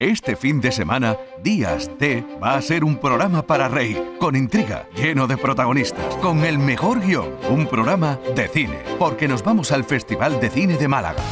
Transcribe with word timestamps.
Este 0.00 0.34
fin 0.34 0.62
de 0.62 0.72
semana, 0.72 1.18
Días 1.42 1.90
T 1.98 2.24
va 2.42 2.54
a 2.54 2.62
ser 2.62 2.84
un 2.84 2.96
programa 2.96 3.42
para 3.42 3.68
reír, 3.68 4.02
con 4.18 4.34
intriga, 4.34 4.88
lleno 4.96 5.26
de 5.26 5.36
protagonistas, 5.36 6.16
con 6.22 6.42
el 6.42 6.58
mejor 6.58 7.02
guion, 7.02 7.28
un 7.50 7.66
programa 7.66 8.18
de 8.34 8.48
cine, 8.48 8.78
porque 8.98 9.28
nos 9.28 9.44
vamos 9.44 9.72
al 9.72 9.84
Festival 9.84 10.40
de 10.40 10.48
Cine 10.48 10.78
de 10.78 10.88
Málaga. 10.88 11.22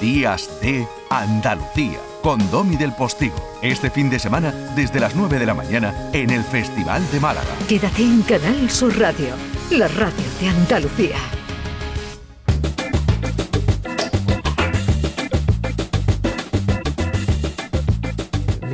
Días 0.00 0.48
T 0.62 0.88
Andalucía, 1.10 1.98
con 2.22 2.50
Domi 2.50 2.76
del 2.76 2.94
Postigo, 2.94 3.36
este 3.60 3.90
fin 3.90 4.08
de 4.08 4.18
semana 4.18 4.50
desde 4.74 4.98
las 4.98 5.14
9 5.14 5.38
de 5.38 5.44
la 5.44 5.52
mañana 5.52 5.94
en 6.14 6.30
el 6.30 6.42
Festival 6.42 7.02
de 7.12 7.20
Málaga. 7.20 7.50
Quédate 7.68 8.00
en 8.00 8.22
Canal 8.22 8.70
Sur 8.70 8.98
Radio, 8.98 9.34
la 9.72 9.88
radio 9.88 10.24
de 10.40 10.48
Andalucía. 10.48 11.39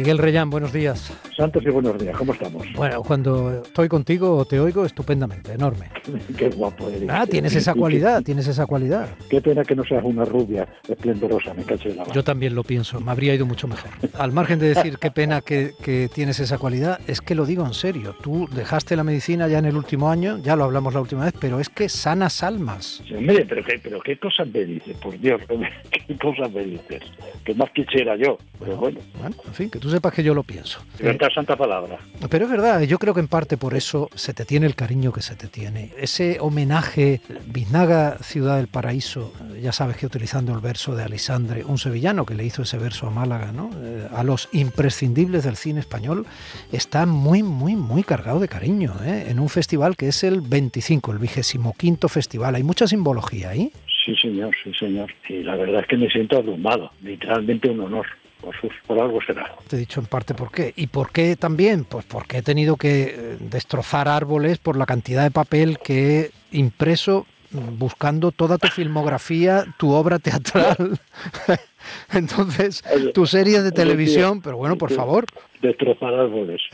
Miguel 0.07 0.19
Reyán, 0.19 0.51
buenos 0.51 0.73
días. 0.73 1.11
Santos 1.37 1.63
y 1.67 1.69
buenos 1.69 1.99
días, 1.99 2.17
¿cómo 2.17 2.33
estamos? 2.33 2.67
Bueno, 2.75 3.03
cuando 3.03 3.63
estoy 3.63 3.89
contigo 3.89 4.47
te 4.47 4.59
oigo 4.59 4.87
estupendamente, 4.87 5.53
enorme. 5.53 5.91
Qué 6.39 6.49
guapo 6.49 6.89
eres. 6.89 7.11
Ah, 7.11 7.27
tienes 7.27 7.55
esa 7.55 7.75
cualidad, 7.75 8.23
tienes 8.23 8.49
esa 8.49 8.65
cualidad. 8.65 9.11
Qué 9.29 9.43
pena 9.43 9.63
que 9.63 9.75
no 9.75 9.85
seas 9.85 10.03
una 10.03 10.25
rubia 10.25 10.67
esplendorosa, 10.89 11.53
me 11.53 11.63
cacho 11.65 11.91
de 11.91 11.97
la 11.97 12.03
mano. 12.03 12.15
Yo 12.15 12.25
también 12.25 12.55
lo 12.55 12.65
pienso, 12.65 13.01
me 13.01 13.11
habría 13.11 13.35
ido 13.35 13.45
mucho 13.45 13.69
mejor. 13.69 13.91
Al 14.15 14.33
margen 14.33 14.59
de 14.59 14.69
decir 14.69 14.97
qué 14.99 15.11
pena 15.11 15.43
que, 15.43 15.73
que 15.83 16.09
tienes 16.09 16.41
esa 16.41 16.57
cualidad, 16.57 17.01
es 17.07 17.21
que 17.21 17.35
lo 17.35 17.45
digo 17.45 17.67
en 17.67 17.75
serio. 17.75 18.17
Tú 18.23 18.49
dejaste 18.55 18.97
la 18.97 19.05
medicina 19.05 19.47
ya 19.47 19.59
en 19.59 19.67
el 19.67 19.77
último 19.77 20.09
año, 20.11 20.39
ya 20.39 20.57
lo 20.57 20.65
hablamos 20.65 20.95
la 20.95 21.03
última 21.03 21.27
vez, 21.27 21.35
pero 21.39 21.61
es 21.61 21.69
que 21.69 21.91
sanas 21.91 22.43
almas. 22.43 23.03
Sí, 23.07 23.15
hombre, 23.15 23.45
pero 23.47 23.63
qué, 23.63 23.79
pero 23.83 24.01
qué 24.01 24.19
cosas 24.19 24.49
me 24.49 24.65
dices, 24.65 24.97
por 24.97 25.19
Dios, 25.19 25.43
qué 26.07 26.17
cosas 26.17 26.51
me 26.51 26.65
dices. 26.65 27.03
Que 27.45 27.55
más 27.55 27.71
quisiera 27.73 28.17
yo, 28.17 28.39
pero 28.59 28.77
bueno. 28.79 29.01
Bueno, 29.21 29.37
en 29.47 29.53
fin, 29.53 29.69
que 29.69 29.79
tú 29.79 29.91
sepas 29.91 30.15
que 30.15 30.23
yo 30.23 30.33
lo 30.33 30.43
pienso. 30.43 30.81
Santa 31.31 31.57
palabra. 31.57 31.99
Pero 32.31 32.45
es 32.45 32.51
verdad, 32.51 32.83
yo 32.83 32.99
creo 32.99 33.15
que 33.15 33.21
en 33.21 33.29
parte 33.29 33.57
por 33.57 33.75
eso 33.75 34.09
se 34.15 34.35
te 34.35 34.45
tiene 34.45 34.67
el 34.67 34.75
cariño 34.75 35.13
que 35.13 35.23
se 35.23 35.37
te 35.37 35.49
tiene. 35.49 35.93
Ese 35.99 36.39
homenaje, 36.41 37.21
Biznaga, 37.47 38.19
Ciudad 38.19 38.57
del 38.57 38.69
Paraíso, 38.69 39.33
ya 39.61 39.73
sabes 39.73 39.97
que 39.97 40.07
utilizando 40.07 40.53
el 40.55 40.61
verso 40.61 40.95
de 40.95 41.05
Alisandre, 41.05 41.65
un 41.65 41.79
sevillano 41.79 42.27
que 42.27 42.35
le 42.35 42.45
hizo 42.45 42.63
ese 42.63 42.79
verso 42.79 43.07
a 43.07 43.11
Málaga, 43.11 43.53
¿no? 43.53 43.71
Eh, 43.83 44.09
a 44.15 44.25
los 44.25 44.49
imprescindibles 44.53 45.45
del 45.45 45.57
cine 45.57 45.81
español, 45.81 46.27
está 46.73 47.07
muy, 47.07 47.43
muy, 47.43 47.77
muy 47.77 48.03
cargado 48.03 48.41
de 48.41 48.49
cariño, 48.49 48.95
¿eh? 49.05 49.27
en 49.29 49.41
un 49.41 49.49
festival 49.49 49.97
que 49.97 50.09
es 50.09 50.25
el 50.25 50.41
25, 50.41 51.13
el 51.13 51.19
25 51.19 52.09
festival. 52.09 52.55
Hay 52.55 52.63
mucha 52.63 52.87
simbología 52.87 53.51
ahí. 53.51 53.71
Sí, 54.05 54.15
señor, 54.17 54.55
sí, 54.63 54.73
señor. 54.79 55.13
Y 55.29 55.43
la 55.43 55.57
verdad 55.57 55.81
es 55.81 55.87
que 55.87 55.97
me 55.97 56.09
siento 56.09 56.39
abrumado, 56.39 56.93
literalmente 57.03 57.71
un 57.71 57.81
honor. 57.81 58.07
Por, 58.41 59.01
algo 59.01 59.21
será. 59.23 59.55
Te 59.69 59.77
he 59.77 59.79
dicho 59.79 60.01
en 60.01 60.07
parte 60.07 60.35
por 60.35 60.51
qué. 60.51 60.73
¿Y 60.77 60.87
por 60.89 61.11
qué 61.11 61.37
también? 61.37 61.85
Pues 61.85 62.05
porque 62.05 62.39
he 62.39 62.43
tenido 62.43 62.77
que 62.77 63.03
eh, 63.03 63.37
destrozar 63.41 64.09
árboles 64.09 64.59
por 64.59 64.77
la 64.77 64.87
cantidad 64.87 65.23
de 65.23 65.31
papel 65.31 65.79
que 65.79 66.21
he 66.21 66.31
impreso 66.53 67.27
mm, 67.51 67.79
buscando 67.79 68.33
toda 68.33 68.59
tu 68.59 68.69
filmografía, 68.69 69.65
tu 69.79 69.93
obra 69.93 70.19
teatral. 70.19 71.01
Entonces, 72.13 72.83
Oye, 72.95 73.13
tu 73.13 73.27
serie 73.27 73.63
de 73.63 73.73
televisión, 73.73 74.43
pero 74.43 74.57
bueno, 74.57 74.77
por 74.77 74.93
favor. 74.93 75.25
Destrozar 75.61 76.15
árboles. 76.15 76.63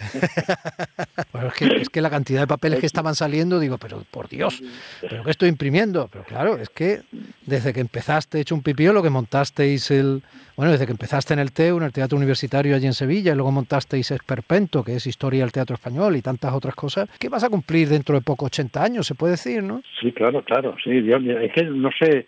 Bueno, 1.33 1.49
es, 1.49 1.55
que, 1.55 1.65
es 1.77 1.89
que 1.89 2.01
la 2.03 2.11
cantidad 2.11 2.41
de 2.41 2.47
papeles 2.47 2.81
que 2.81 2.87
estaban 2.87 3.15
saliendo, 3.15 3.59
digo, 3.59 3.79
pero 3.79 4.05
por 4.11 4.29
Dios, 4.29 4.63
¿pero 5.01 5.25
qué 5.25 5.31
estoy 5.31 5.49
imprimiendo? 5.49 6.09
Pero 6.13 6.25
claro, 6.25 6.59
es 6.59 6.69
que 6.69 7.03
desde 7.47 7.73
que 7.73 7.81
empezaste 7.81 8.41
hecho 8.41 8.55
un 8.55 8.63
pipío, 8.63 8.93
lo 8.93 9.03
que 9.03 9.11
montasteis 9.11 9.91
el... 9.91 10.23
Bueno, 10.57 10.73
desde 10.73 10.85
que 10.87 10.93
empezaste 10.93 11.33
en 11.35 11.41
el 11.41 11.51
TEU, 11.53 11.79
en 11.79 11.85
el 11.85 11.93
Teatro 11.93 12.17
Universitario 12.19 12.77
allí 12.77 12.87
en 12.87 12.93
Sevilla, 12.93 13.33
y 13.33 13.35
luego 13.35 13.51
montasteis 13.53 14.11
Esperpento, 14.11 14.85
que 14.85 14.97
es 14.97 15.07
Historia 15.07 15.41
del 15.41 15.51
Teatro 15.53 15.75
Español, 15.75 16.15
y 16.17 16.23
tantas 16.23 16.53
otras 16.53 16.75
cosas, 16.75 17.09
¿qué 17.19 17.29
vas 17.29 17.43
a 17.43 17.49
cumplir 17.49 17.89
dentro 17.89 18.15
de 18.15 18.21
poco 18.21 18.47
80 18.47 18.83
años, 18.85 19.07
se 19.07 19.15
puede 19.15 19.33
decir, 19.33 19.63
¿no? 19.63 19.83
Sí, 20.01 20.13
claro, 20.13 20.45
claro. 20.45 20.77
Sí, 20.85 21.01
Dios 21.01 21.21
mío, 21.23 21.39
es 21.39 21.53
que 21.53 21.63
no 21.65 21.91
sé. 21.99 22.27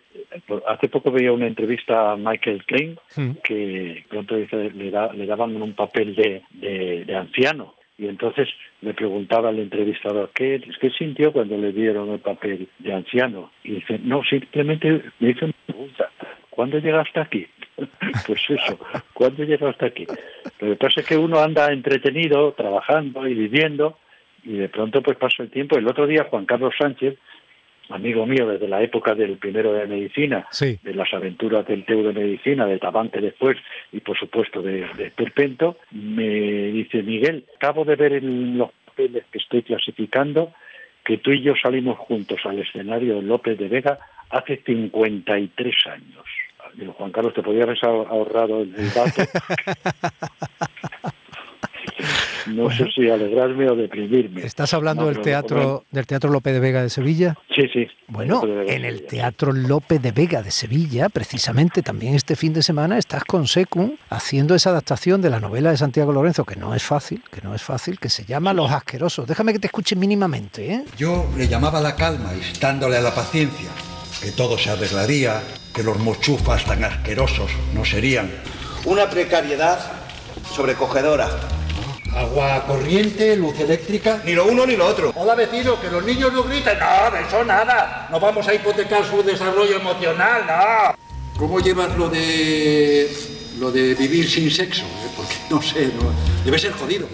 Hace 0.67 0.89
poco 0.89 1.13
veía 1.13 1.31
una 1.33 1.47
entrevista 1.47 2.13
a 2.13 2.17
Michael 2.17 2.65
Klein 2.65 2.99
Mm. 3.17 3.31
que 3.45 4.05
pronto 4.09 4.35
dice, 4.37 4.71
le, 4.71 4.91
da- 4.91 5.13
le 5.13 5.27
daban 5.27 5.55
un 5.63 5.75
papel 5.75 6.17
de, 6.17 6.43
de, 6.61 7.05
de 7.05 7.15
anciano. 7.17 7.75
Y 7.97 8.09
entonces 8.09 8.49
me 8.81 8.93
preguntaba 8.93 9.51
el 9.51 9.61
entrevistador, 9.61 10.31
¿qué, 10.35 10.61
¿qué 10.81 10.91
sintió 10.91 11.33
cuando 11.33 11.57
le 11.57 11.73
dieron 11.73 12.11
el 12.11 12.19
papel 12.19 12.69
de 12.81 12.93
anciano? 12.93 13.53
Y 13.63 13.77
dice, 13.77 14.01
no, 14.03 14.23
simplemente 14.25 15.01
me 15.21 15.31
hizo 15.31 15.45
una 15.45 15.55
pregunta, 15.67 16.11
¿cuándo 16.51 16.79
llegaste 16.79 17.21
aquí? 17.21 17.47
pues 18.27 18.41
eso, 18.49 18.79
¿cuándo 19.13 19.45
llegaste 19.45 19.87
aquí? 19.87 20.07
Lo 20.61 20.71
que 20.71 20.77
pasa 20.77 21.01
es 21.01 21.07
que 21.07 21.17
uno 21.17 21.39
anda 21.39 21.73
entretenido, 21.73 22.53
trabajando 22.53 23.29
y 23.29 23.35
viviendo, 23.35 23.97
y 24.43 24.55
de 24.55 24.69
pronto 24.69 25.01
pues 25.01 25.17
pasa 25.17 25.43
el 25.43 25.51
tiempo. 25.51 25.79
El 25.79 25.89
otro 25.89 26.07
día 26.07 26.27
Juan 26.29 26.47
Carlos 26.47 26.75
Sánchez, 26.79 27.17
amigo 27.91 28.25
mío 28.27 28.47
desde 28.49 28.67
la 28.69 28.83
época 28.83 29.15
del 29.15 29.37
primero 29.37 29.73
de 29.73 29.87
medicina, 29.87 30.47
Sí. 30.51 30.79
de 30.83 30.95
las 30.95 31.13
aventuras 31.13 31.67
del 31.67 31.85
TEU 31.85 32.03
de 32.03 32.13
medicina, 32.13 32.67
de 32.67 32.79
Tabante 32.79 33.21
después 33.21 33.57
y 33.93 34.01
por 34.01 34.19
supuesto 34.19 34.63
de, 34.63 34.87
de 34.97 35.11
Perpento, 35.11 35.77
me 35.93 36.27
dice 36.29 37.03
Miguel, 37.03 37.45
acabo 37.57 37.85
de 37.85 37.97
ver 37.97 38.13
en 38.15 38.57
los 38.59 38.71
papeles 38.87 39.25
que 39.31 39.39
estoy 39.39 39.63
clasificando 39.63 40.53
que 41.05 41.19
tú 41.19 41.33
y 41.33 41.43
yo 41.43 41.55
salimos 41.61 41.99
juntos 41.99 42.41
al 42.45 42.59
escenario 42.61 43.17
de 43.17 43.23
López 43.23 43.59
de 43.59 43.69
Vega 43.69 43.99
hace 44.31 44.57
53 44.65 45.75
años. 45.87 46.25
Digo, 46.75 46.93
Juan 46.95 47.13
Carlos, 47.13 47.35
te 47.35 47.43
podría 47.43 47.65
haber 47.65 47.77
ahor- 47.79 48.09
ahorrado 48.09 48.63
el 48.63 48.73
dato. 48.95 49.23
No 52.55 52.71
sé 52.71 52.87
si 52.95 53.09
alegrarme 53.09 53.69
o 53.69 53.77
deprimirme. 53.77 54.43
¿Estás 54.43 54.75
hablando 54.75 55.03
No, 55.05 55.09
del 55.09 55.21
teatro, 55.21 55.85
del 55.91 56.07
teatro 56.07 56.31
Lope 56.31 56.53
de 56.53 56.61
Vega 56.61 56.83
de 56.83 56.91
Sevilla? 56.91 57.37
Sí, 57.55 57.63
sí. 57.73 57.87
Bueno, 58.09 58.43
en 58.67 58.85
el. 58.85 59.05
Teatro 59.07 59.53
Lope 59.53 59.99
de 59.99 60.13
Vega 60.13 60.43
de 60.43 60.51
Sevilla, 60.51 61.09
precisamente 61.09 61.83
también 61.83 62.15
este 62.15 62.37
fin 62.37 62.53
de 62.53 62.63
semana, 62.63 62.97
estás 62.99 63.25
con 63.25 63.47
Secum 63.47 63.97
haciendo 64.09 64.55
esa 64.55 64.71
adaptación 64.71 65.21
de 65.21 65.31
la 65.31 65.41
novela 65.41 65.71
de 65.71 65.77
Santiago 65.77 66.13
Lorenzo, 66.13 66.45
que 66.45 66.57
no 66.57 66.75
es 66.75 66.83
fácil, 66.83 67.23
que 67.31 67.43
no 67.43 67.55
es 67.55 67.63
fácil, 67.63 67.99
que 67.99 68.09
se 68.09 68.25
llama 68.25 68.53
Los 68.55 68.71
Asquerosos. 68.71 69.27
Déjame 69.27 69.53
que 69.53 69.59
te 69.59 69.67
escuche 69.67 69.95
mínimamente, 69.97 70.73
¿eh? 70.73 70.85
Yo 70.97 71.27
le 71.37 71.47
llamaba 71.49 71.81
la 71.81 71.95
calma, 71.97 72.33
instándole 72.35 72.97
a 72.97 73.01
la 73.01 73.15
paciencia, 73.15 73.69
que 74.23 74.31
todo 74.33 74.57
se 74.57 74.71
arreglaría, 74.71 75.43
que 75.75 75.83
los 75.83 75.99
mochufas 75.99 76.65
tan 76.65 76.83
asquerosos 76.85 77.51
no 77.75 77.85
serían. 77.85 78.31
Una 78.87 79.09
precariedad 79.11 79.79
sobrecogedora. 80.51 81.29
Agua 82.15 82.65
corriente, 82.67 83.37
luz 83.37 83.59
eléctrica. 83.59 84.21
Ni 84.25 84.35
lo 84.35 84.47
uno 84.47 84.65
ni 84.65 84.77
lo 84.77 84.87
otro. 84.87 85.13
Hola 85.17 85.35
vecino, 85.35 85.81
que 85.81 85.91
los 85.91 86.05
niños 86.05 86.33
no 86.33 86.45
griten. 86.45 86.79
No, 86.79 87.11
de 87.11 87.23
eso 87.27 87.45
nada. 87.45 88.07
No 88.11 88.21
vamos 88.21 88.47
a 88.47 88.55
hipotecar 88.55 89.05
su 89.05 89.23
desarrollo 89.23 89.77
emocional, 89.77 90.45
no. 90.47 90.95
¿Cómo 91.37 91.59
llevas 91.59 91.97
lo 91.97 92.09
de 92.09 93.11
lo 93.59 93.73
de 93.73 93.95
vivir 93.95 94.31
sin 94.31 94.49
sexo? 94.51 94.83
eh? 94.83 95.11
Porque 95.17 95.35
no 95.51 95.61
sé, 95.61 95.87
no, 95.87 96.13
debe 96.45 96.59
ser 96.59 96.73
jodido. 96.73 97.09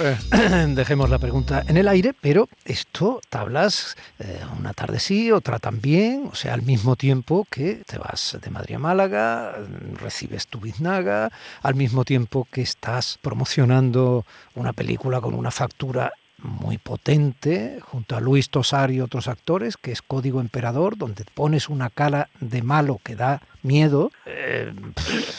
Eh, 0.00 0.16
Dejemos 0.74 1.10
la 1.10 1.18
pregunta 1.18 1.62
en 1.68 1.76
el 1.76 1.86
aire, 1.86 2.14
pero 2.18 2.48
esto 2.64 3.20
tablas 3.28 3.96
eh, 4.18 4.40
una 4.58 4.72
tarde 4.72 4.98
sí, 4.98 5.30
otra 5.30 5.58
también, 5.58 6.28
o 6.32 6.34
sea, 6.34 6.54
al 6.54 6.62
mismo 6.62 6.96
tiempo 6.96 7.46
que 7.50 7.82
te 7.86 7.98
vas 7.98 8.38
de 8.40 8.50
Madrid 8.50 8.76
a 8.76 8.78
Málaga, 8.78 9.56
mm, 9.58 9.96
recibes 9.96 10.46
tu 10.46 10.58
biznaga, 10.58 11.30
al 11.62 11.74
mismo 11.74 12.06
tiempo 12.06 12.48
que 12.50 12.62
estás 12.62 13.18
promocionando 13.20 14.24
una 14.54 14.72
película 14.72 15.20
con 15.20 15.34
una 15.34 15.50
factura 15.50 16.12
muy 16.42 16.78
potente, 16.78 17.80
junto 17.82 18.16
a 18.16 18.20
Luis 18.20 18.48
Tosar 18.48 18.90
y 18.90 19.02
otros 19.02 19.28
actores, 19.28 19.76
que 19.76 19.92
es 19.92 20.00
Código 20.00 20.40
Emperador, 20.40 20.96
donde 20.96 21.24
pones 21.34 21.68
una 21.68 21.90
cara 21.90 22.30
de 22.40 22.62
malo 22.62 23.00
que 23.04 23.16
da 23.16 23.42
miedo, 23.62 24.10
eh, 24.26 24.72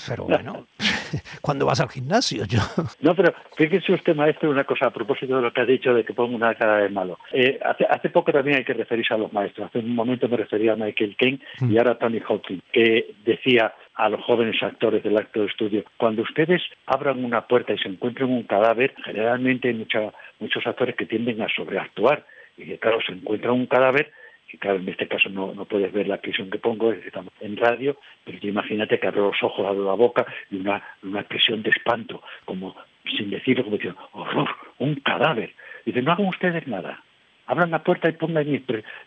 pero 0.08 0.26
bueno, 0.26 0.68
cuando 1.42 1.66
vas 1.66 1.80
al 1.82 1.90
gimnasio, 1.90 2.46
yo... 2.46 2.60
No, 3.02 3.16
pero 3.16 3.34
fíjese 3.58 3.94
usted, 3.94 4.16
maestro, 4.16 4.50
una 4.50 4.64
cosa 4.64 4.88
a 4.88 4.92
propósito 4.92 5.36
de 5.36 5.42
lo 5.42 5.52
que 5.54 5.62
ha 5.62 5.66
dicho 5.66 5.94
de 5.94 6.04
que 6.04 6.14
pongo 6.14 6.36
una 6.36 6.56
cara 6.56 6.78
de 6.78 6.90
malo. 6.90 7.18
Eh, 7.34 7.60
hace, 7.64 7.86
hace 7.90 8.10
poco 8.10 8.32
también 8.32 8.58
hay 8.58 8.64
que 8.64 8.74
referirse 8.74 9.14
a 9.14 9.18
los 9.18 9.34
maestros. 9.34 9.68
Hace 9.68 9.80
un 9.80 9.96
momento 9.96 10.28
me 10.30 10.38
refería 10.38 10.74
a 10.74 10.76
Michael 10.76 11.16
Caine 11.18 11.40
y 11.62 11.78
ahora 11.78 11.92
a 11.94 11.98
Tony 11.98 12.20
Hawking, 12.20 12.60
que 12.72 13.14
decía 13.26 13.74
a 13.96 14.10
los 14.10 14.24
jóvenes 14.24 14.62
actores 14.64 15.04
del 15.04 15.18
acto 15.18 15.42
de 15.42 15.48
estudio, 15.48 15.84
cuando 15.98 16.22
ustedes 16.24 16.62
abran 16.88 17.24
una 17.24 17.46
puerta 17.48 17.74
y 17.74 17.78
se 17.78 17.90
encuentren 17.90 18.30
un 18.30 18.44
cadáver, 18.44 18.94
generalmente 19.04 19.68
hay 19.68 19.74
mucha- 19.76 20.12
muchos 20.40 20.66
actores 20.66 20.96
que 20.96 21.06
tienden 21.06 21.42
a 21.42 21.48
sobreactuar 21.56 22.26
y 22.58 22.66
que, 22.66 22.80
claro, 22.80 23.00
se 23.06 23.14
encuentran 23.14 23.54
un 23.54 23.66
cadáver 23.68 24.12
y 24.52 24.58
claro, 24.58 24.78
en 24.78 24.90
este 24.90 25.08
caso 25.08 25.30
no, 25.30 25.54
no 25.54 25.66
puedes 25.66 25.92
ver 25.92 26.08
la 26.08 26.16
expresión 26.16 26.50
que 26.50 26.60
pongo, 26.60 26.92
estamos 26.92 27.34
en 27.40 27.58
radio, 27.58 27.98
pero 28.24 28.40
tú 28.40 28.48
imagínate 28.48 29.00
que 29.00 29.08
abro 29.08 29.28
los 29.28 29.44
ojos, 29.44 29.66
abro 29.66 29.86
la 29.86 29.94
boca 29.94 30.26
y 30.50 30.58
una, 30.58 30.84
una 31.04 31.22
expresión 31.22 31.64
de 31.64 31.70
espanto, 31.70 32.22
como 32.46 32.76
sin 33.18 33.30
decirlo, 33.30 33.64
como 33.64 33.78
diciendo, 33.78 34.00
horror, 34.14 34.50
un 34.80 34.96
cadáver. 34.96 35.54
Dice, 35.86 36.02
no 36.02 36.12
hagan 36.12 36.28
ustedes 36.28 36.68
nada, 36.68 37.04
abran 37.52 37.72
la 37.72 37.84
puerta 37.84 38.08
y 38.08 38.14
pongan 38.14 38.48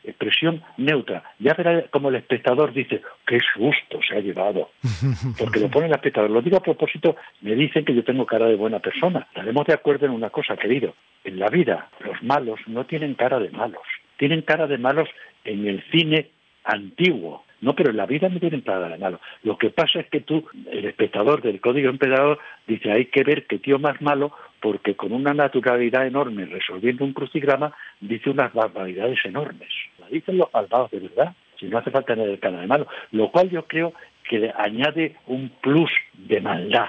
expresión 0.04 0.62
neutra. 0.76 1.22
Ya 1.38 1.54
verá 1.54 1.84
como 1.88 2.10
el 2.10 2.16
espectador 2.16 2.74
dice, 2.74 3.00
qué 3.26 3.38
susto 3.40 4.00
se 4.06 4.16
ha 4.16 4.20
llevado. 4.20 4.70
Porque 5.38 5.60
lo 5.60 5.70
pone 5.70 5.86
el 5.86 5.92
espectador. 5.92 6.30
Lo 6.30 6.42
digo 6.42 6.58
a 6.58 6.62
propósito, 6.62 7.16
me 7.40 7.54
dicen 7.54 7.86
que 7.86 7.94
yo 7.94 8.04
tengo 8.04 8.26
cara 8.26 8.46
de 8.46 8.56
buena 8.56 8.80
persona. 8.80 9.20
Estaremos 9.28 9.66
de 9.66 9.72
acuerdo 9.74 10.04
en 10.06 10.12
una 10.12 10.28
cosa, 10.28 10.56
querido. 10.56 10.94
En 11.24 11.38
la 11.38 11.48
vida, 11.48 11.88
los 12.00 12.22
malos 12.22 12.60
no 12.66 12.84
tienen 12.84 13.14
cara 13.14 13.38
de 13.38 13.50
malos. 13.50 13.82
Tienen 14.18 14.42
cara 14.42 14.66
de 14.66 14.76
malos 14.76 15.08
en 15.44 15.66
el 15.66 15.82
cine 15.90 16.30
antiguo. 16.64 17.44
No, 17.60 17.74
pero 17.74 17.90
en 17.90 17.96
la 17.96 18.06
vida 18.06 18.28
no 18.28 18.40
tienen 18.40 18.60
cara 18.60 18.88
de 18.88 18.98
malo. 18.98 19.20
Lo 19.42 19.56
que 19.56 19.70
pasa 19.70 20.00
es 20.00 20.08
que 20.10 20.20
tú, 20.20 20.46
el 20.70 20.84
espectador 20.84 21.40
del 21.40 21.60
código 21.60 21.88
emperador, 21.88 22.38
dice 22.66 22.92
hay 22.92 23.06
que 23.06 23.24
ver 23.24 23.46
qué 23.46 23.58
tío 23.58 23.78
más 23.78 24.02
malo 24.02 24.32
porque 24.60 24.96
con 24.96 25.12
una 25.12 25.32
naturalidad 25.32 26.06
enorme, 26.06 26.46
resolviendo 26.46 27.04
un 27.04 27.12
crucigrama, 27.12 27.74
dice 28.00 28.30
unas 28.30 28.52
barbaridades 28.52 29.18
enormes. 29.24 29.68
La 29.98 30.08
dicen 30.08 30.38
los 30.38 30.52
malvados 30.52 30.90
de 30.90 31.00
verdad, 31.00 31.34
si 31.58 31.66
no 31.66 31.78
hace 31.78 31.90
falta 31.90 32.14
tener 32.14 32.28
el 32.28 32.38
cara 32.38 32.60
de 32.60 32.66
malo, 32.66 32.86
lo 33.12 33.30
cual 33.30 33.50
yo 33.50 33.66
creo 33.66 33.94
que 34.28 34.38
le 34.38 34.52
añade 34.56 35.16
un 35.26 35.50
plus 35.60 35.90
de 36.14 36.40
maldad 36.40 36.88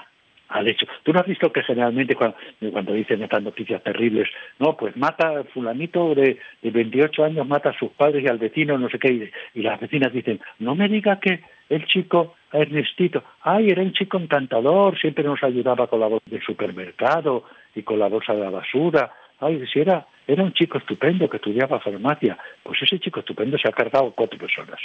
al 0.49 0.67
hecho. 0.67 0.85
Tú 1.03 1.11
no 1.11 1.19
has 1.19 1.25
visto 1.25 1.51
que 1.51 1.63
generalmente 1.63 2.15
cuando, 2.15 2.37
cuando 2.71 2.93
dicen 2.93 3.21
estas 3.21 3.41
noticias 3.41 3.81
terribles, 3.83 4.29
no, 4.59 4.75
pues 4.77 4.95
mata 4.95 5.43
fulanito 5.53 6.13
de, 6.13 6.39
de 6.61 6.71
28 6.71 7.23
años, 7.25 7.47
mata 7.47 7.69
a 7.69 7.77
sus 7.77 7.91
padres 7.91 8.23
y 8.23 8.27
al 8.27 8.37
vecino, 8.37 8.77
no 8.77 8.89
sé 8.89 8.99
qué, 8.99 9.31
y, 9.53 9.61
las 9.61 9.79
vecinas 9.79 10.13
dicen, 10.13 10.39
no 10.59 10.75
me 10.75 10.87
diga 10.87 11.19
que 11.19 11.41
el 11.69 11.85
chico 11.85 12.35
Ernestito, 12.51 13.23
ay, 13.41 13.71
era 13.71 13.81
un 13.81 13.93
chico 13.93 14.17
encantador, 14.17 14.99
siempre 14.99 15.23
nos 15.23 15.43
ayudaba 15.43 15.87
con 15.87 15.99
la 15.99 16.07
bolsa 16.07 16.29
del 16.29 16.41
supermercado 16.41 17.43
y 17.73 17.81
con 17.81 17.99
la 17.99 18.07
bolsa 18.07 18.33
de 18.33 18.41
la 18.41 18.49
basura, 18.49 19.11
ay, 19.39 19.65
si 19.71 19.79
era, 19.79 20.05
era 20.27 20.43
un 20.43 20.53
chico 20.53 20.77
estupendo 20.77 21.29
que 21.29 21.37
estudiaba 21.37 21.79
farmacia, 21.79 22.37
pues 22.63 22.81
ese 22.81 22.99
chico 22.99 23.19
estupendo 23.19 23.57
se 23.57 23.67
ha 23.67 23.71
cargado 23.71 24.11
cuatro 24.11 24.37
personas, 24.37 24.79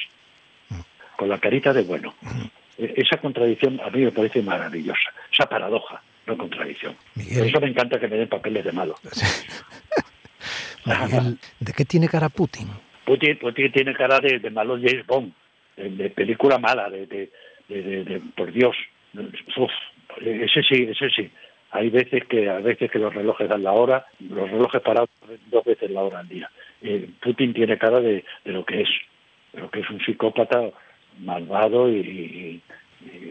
con 1.16 1.28
la 1.28 1.38
carita 1.38 1.72
de 1.72 1.82
bueno. 1.82 2.14
E, 2.78 2.94
esa 2.96 3.18
contradicción 3.18 3.80
a 3.84 3.90
mí 3.90 4.04
me 4.04 4.12
parece 4.12 4.42
maravillosa, 4.42 5.12
esa 5.40 5.48
paradoja, 5.48 6.02
no 6.26 6.36
contradicción. 6.36 6.94
Por 7.14 7.46
eso 7.46 7.60
me 7.60 7.68
encanta 7.68 7.98
que 7.98 8.08
me 8.08 8.16
den 8.16 8.28
papeles 8.28 8.64
de 8.64 8.72
malo. 8.72 8.94
¿de 11.60 11.72
qué 11.72 11.84
tiene 11.84 12.08
cara 12.08 12.28
Putin? 12.28 12.68
Putin, 13.04 13.38
tiene 13.72 13.94
cara 13.94 14.20
de, 14.20 14.50
malo 14.50 14.76
James 14.76 15.06
Bond, 15.06 15.32
de, 15.76 16.10
película 16.10 16.58
mala, 16.58 16.90
de, 16.90 17.06
de, 17.68 18.22
por 18.36 18.52
Dios. 18.52 18.76
ese 20.20 20.62
sí, 20.62 20.88
ese 20.90 21.10
sí. 21.10 21.30
Hay 21.72 21.88
veces 21.88 22.24
que 22.26 22.50
a 22.50 22.58
veces 22.58 22.90
que 22.90 22.98
los 22.98 23.14
relojes 23.14 23.48
dan 23.48 23.62
la 23.62 23.72
hora, 23.72 24.06
los 24.18 24.50
relojes 24.50 24.82
parados 24.82 25.10
dos 25.50 25.64
veces 25.64 25.90
la 25.90 26.02
hora 26.02 26.18
al 26.20 26.28
día. 26.28 26.50
Eh, 26.82 27.08
Putin 27.22 27.54
tiene 27.54 27.78
cara 27.78 28.00
de, 28.00 28.24
lo 28.44 28.64
que 28.64 28.82
es, 28.82 28.88
de 29.52 29.60
lo 29.60 29.70
que 29.70 29.80
es 29.80 29.90
un 29.90 30.00
psicópata 30.00 30.70
malvado 31.18 31.88
y, 31.88 32.60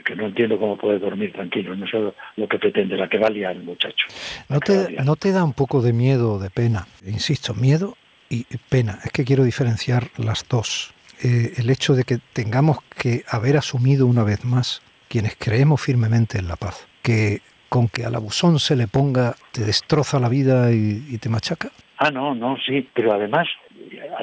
que 0.06 0.16
no 0.16 0.28
entiendo 0.28 0.58
cómo 0.58 0.78
puede 0.78 1.00
dormir 1.00 1.34
tranquilo. 1.34 1.76
No 1.76 1.88
sé 1.88 1.98
lo 2.36 2.48
que 2.48 2.58
pretende, 2.58 2.98
la 2.98 3.08
que 3.08 3.18
va 3.18 3.28
a 3.28 3.32
liar 3.32 3.56
el 3.56 3.64
muchacho. 3.64 4.08
¿No 4.48 4.60
te, 4.60 4.98
¿No 5.04 5.16
te 5.16 5.32
da 5.32 5.44
un 5.44 5.54
poco 5.54 5.82
de 5.82 5.94
miedo 5.94 6.34
o 6.34 6.40
de 6.40 6.50
pena? 6.50 6.88
Insisto, 7.06 7.54
miedo 7.54 7.96
y 8.30 8.46
pena. 8.70 9.00
Es 9.04 9.12
que 9.12 9.26
quiero 9.26 9.44
diferenciar 9.44 10.08
las 10.18 10.48
dos. 10.48 10.94
Eh, 11.22 11.54
el 11.58 11.70
hecho 11.70 11.96
de 11.96 12.06
que 12.06 12.18
tengamos 12.32 12.82
que 12.98 13.24
haber 13.28 13.58
asumido 13.58 14.08
una 14.08 14.24
vez 14.24 14.46
más, 14.46 14.82
quienes 15.10 15.36
creemos 15.36 15.82
firmemente 15.82 16.38
en 16.38 16.48
la 16.48 16.56
paz, 16.56 16.88
que 17.02 17.42
con 17.68 17.90
que 17.90 18.06
al 18.06 18.16
abusón 18.16 18.58
se 18.60 18.78
le 18.78 18.88
ponga, 18.88 19.36
te 19.52 19.66
destroza 19.66 20.20
la 20.20 20.30
vida 20.30 20.72
y, 20.72 21.18
te 21.18 21.30
machaca? 21.30 21.72
Ah, 21.98 22.10
no, 22.10 22.34
no, 22.34 22.58
sí, 22.66 22.88
pero 22.94 23.14
además 23.14 23.48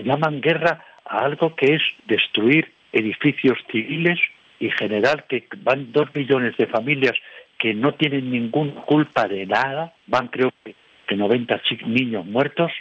llaman 0.02 0.40
guerra 0.40 0.84
a 1.04 1.18
algo 1.18 1.54
que 1.54 1.74
es 1.74 1.82
destruir 2.06 2.72
edificios 2.92 3.58
civiles 3.70 4.18
y 4.58 4.70
generar 4.70 5.26
que 5.26 5.46
van 5.58 5.92
dos 5.92 6.14
millones 6.14 6.56
de 6.56 6.66
familias 6.66 7.14
que 7.58 7.74
no 7.74 7.94
tienen 7.94 8.30
ninguna 8.30 8.82
culpa 8.82 9.26
de 9.26 9.46
nada, 9.46 9.94
van 10.06 10.28
creo 10.28 10.52
que, 10.64 10.74
90 11.08 11.62
niños 11.86 12.26
muertos, 12.26 12.72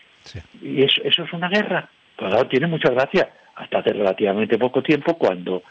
y 0.59 0.83
eso, 0.83 1.01
eso 1.03 1.23
es 1.23 1.33
una 1.33 1.47
guerra. 1.47 1.87
Pues 2.15 2.49
tiene 2.49 2.67
mucha 2.67 2.89
gracia. 2.89 3.29
Hasta 3.55 3.79
hace 3.79 3.93
relativamente 3.93 4.57
poco 4.57 4.81
tiempo, 4.81 5.17
cuando, 5.17 5.63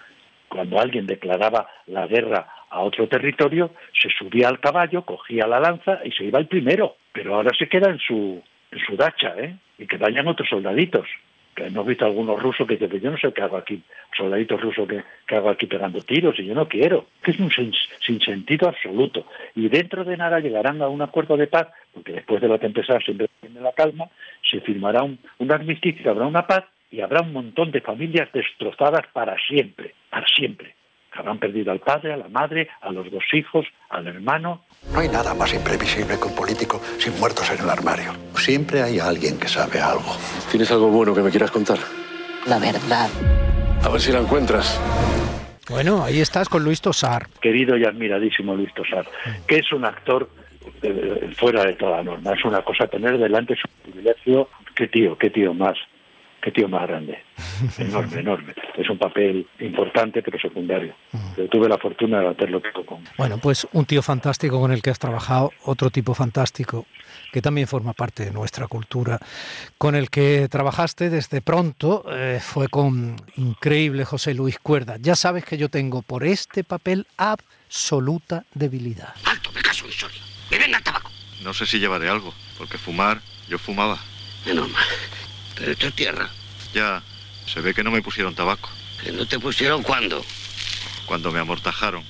cuando 0.49 0.79
alguien 0.79 1.07
declaraba 1.07 1.69
la 1.87 2.07
guerra 2.07 2.47
a 2.71 2.81
otro 2.81 3.09
territorio, 3.09 3.73
se 3.93 4.09
subía 4.11 4.49
al 4.49 4.61
caballo, 4.61 5.03
cogía 5.03 5.47
la 5.47 5.61
lanza 5.61 6.01
y 6.05 6.13
se 6.13 6.25
iba 6.25 6.39
el 6.39 6.47
primero. 6.47 6.97
Pero 7.13 7.35
ahora 7.35 7.51
se 7.59 7.69
queda 7.69 7.91
en 7.91 7.99
su, 7.99 8.43
en 8.71 8.79
su 8.87 8.97
dacha, 8.97 9.35
¿eh? 9.37 9.57
Y 9.79 9.87
que 9.87 9.97
vayan 9.97 10.29
otros 10.29 10.49
soldaditos. 10.49 11.07
Que 11.55 11.67
hemos 11.67 11.87
visto 11.87 12.05
algunos 12.05 12.43
rusos 12.43 12.67
que 12.67 12.77
dicen, 12.77 13.01
yo 13.01 13.11
no 13.11 13.19
sé 13.19 13.33
qué 13.33 13.43
hago 13.43 13.57
aquí, 13.57 13.83
soldaditos 14.17 14.61
rusos 14.61 14.89
que, 14.89 15.35
hago 15.35 15.51
aquí 15.51 15.67
pegando 15.67 16.01
tiros 16.01 16.39
y 16.39 16.47
yo 16.47 16.55
no 16.55 16.69
quiero. 16.69 17.07
Que 17.23 17.31
es 17.31 17.39
un 17.39 17.51
sin, 17.51 18.21
sentido 18.21 18.69
absoluto. 18.69 19.27
Y 19.55 19.69
dentro 19.69 20.05
de 20.05 20.17
nada 20.17 20.41
llegarán 20.41 20.83
a 20.83 20.89
un 20.89 21.03
acuerdo 21.03 21.37
de 21.37 21.47
paz, 21.47 21.69
porque 21.93 22.13
después 22.13 22.41
de 22.41 22.49
la 22.49 22.59
tempestad 22.59 22.99
siempre 23.01 23.29
viene 23.43 23.61
la 23.61 23.73
calma, 23.73 24.09
se 24.51 24.61
firmará 24.61 25.03
un, 25.03 25.19
un 25.39 25.53
armisticio, 25.53 26.11
habrá 26.11 26.27
una 26.27 26.47
paz 26.47 26.65
y 26.91 27.01
habrá 27.01 27.23
un 27.23 27.33
montón 27.33 27.71
de 27.71 27.81
familias 27.81 28.29
destrozadas 28.33 29.07
para 29.13 29.37
siempre, 29.47 29.95
para 30.11 30.27
siempre 30.29 30.75
habrán 31.15 31.39
perdido 31.39 31.73
al 31.73 31.81
padre, 31.81 32.13
a 32.13 32.17
la 32.17 32.29
madre, 32.29 32.69
a 32.81 32.91
los 32.91 33.11
dos 33.11 33.25
hijos, 33.33 33.67
al 33.91 34.07
hermano. 34.07 34.65
No 34.93 35.01
hay 35.01 35.09
nada 35.09 35.35
más 35.35 35.53
imprevisible 35.55 36.17
que 36.19 36.29
un 36.29 36.35
político 36.35 36.81
sin 36.99 37.19
muertos 37.19 37.51
en 37.51 37.63
el 37.63 37.71
armario. 37.71 38.13
Siempre 38.37 38.83
hay 38.83 38.99
alguien 38.99 39.39
que 39.39 39.49
sabe 39.49 39.81
algo. 39.81 40.17
¿Tienes 40.51 40.71
algo 40.71 40.89
bueno 40.89 41.15
que 41.15 41.23
me 41.23 41.31
quieras 41.31 41.51
contar? 41.51 41.79
La 42.47 42.59
verdad. 42.59 43.09
A 43.83 43.89
ver 43.89 44.01
si 44.01 44.13
la 44.13 44.21
encuentras. 44.21 44.81
Bueno, 45.69 46.05
ahí 46.05 46.21
estás 46.21 46.49
con 46.49 46.63
Luis 46.63 46.81
Tosar. 46.81 47.27
Querido 47.41 47.77
y 47.77 47.85
admiradísimo 47.85 48.55
Luis 48.55 48.73
Tosar, 48.75 49.07
que 49.47 49.57
es 49.57 49.73
un 49.73 49.85
actor 49.85 50.29
eh, 50.83 51.31
fuera 51.37 51.65
de 51.65 51.73
toda 51.75 52.03
norma. 52.03 52.33
Es 52.33 52.45
una 52.45 52.63
cosa 52.63 52.87
tener 52.87 53.17
delante 53.17 53.57
su 53.57 53.69
privilegio. 53.83 54.49
Qué 54.75 54.89
tío, 54.89 55.17
qué 55.17 55.31
tío 55.31 55.55
más 55.55 55.79
qué 56.45 56.53
tío 56.53 56.69
más 56.69 56.87
grande. 56.87 57.25
Enorme, 57.79 58.21
enorme. 58.21 58.55
Es 58.77 58.89
un 58.91 58.99
papel 58.99 59.47
importante, 59.61 60.23
pero 60.23 60.39
secundario. 60.39 60.95
Yo 61.37 61.49
tuve 61.49 61.69
la 61.69 61.79
fortuna 61.79 62.21
de 62.21 62.29
hacerlo 62.29 62.61
con. 62.85 63.03
Bueno, 63.17 63.39
pues 63.39 63.67
un 63.73 63.87
tío 63.87 64.03
fantástico 64.03 64.61
con 64.61 64.71
el 64.71 64.83
que 64.83 64.91
has 64.91 64.99
trabajado, 64.99 65.53
otro 65.65 65.91
tipo 65.91 66.13
fantástico 66.15 66.87
que 67.33 67.41
también 67.41 67.67
forma 67.67 67.95
parte 67.95 68.25
de 68.25 68.31
nuestra 68.31 68.67
cultura, 68.67 69.19
con 69.79 69.95
el 69.95 70.11
que 70.11 70.49
trabajaste 70.49 71.11
desde 71.11 71.41
pronto, 71.41 72.05
eh, 72.11 72.41
fue 72.41 72.69
con 72.69 73.17
increíble 73.37 74.05
José 74.05 74.35
Luis 74.35 74.59
Cuerda. 74.59 74.99
Ya 75.01 75.17
sabes 75.17 75.45
que 75.45 75.57
yo 75.57 75.69
tengo 75.69 76.03
por 76.03 76.25
este 76.25 76.63
papel 76.63 77.07
absoluta 77.17 78.45
debilidad. 78.55 79.15
Alto, 79.25 79.51
me 79.53 79.63
caso, 79.63 79.87
Me 80.51 80.59
venga 80.59 80.79
el 80.79 80.85
tabaco. 80.85 81.11
No 81.43 81.55
sé 81.55 81.67
si 81.67 81.79
llevaré 81.79 82.09
algo, 82.09 82.33
porque 82.59 82.79
fumar, 82.79 83.21
yo 83.49 83.59
fumaba. 83.59 83.99
Menos 84.47 84.71
mal. 84.71 84.85
Pero 85.57 85.73
esto 85.73 85.89
es 85.89 85.95
tierra. 85.95 86.29
Ya, 86.73 87.03
se 87.47 87.61
ve 87.61 87.75
que 87.75 87.85
no 87.85 87.91
me 87.91 88.03
pusieron 88.03 88.35
tabaco. 88.35 88.71
¿Que 89.03 89.13
no 89.13 89.27
te 89.27 89.39
pusieron 89.39 89.83
cuándo? 89.83 90.25
Cuando 91.07 91.31
me 91.31 91.41
amortajaron. 91.41 92.05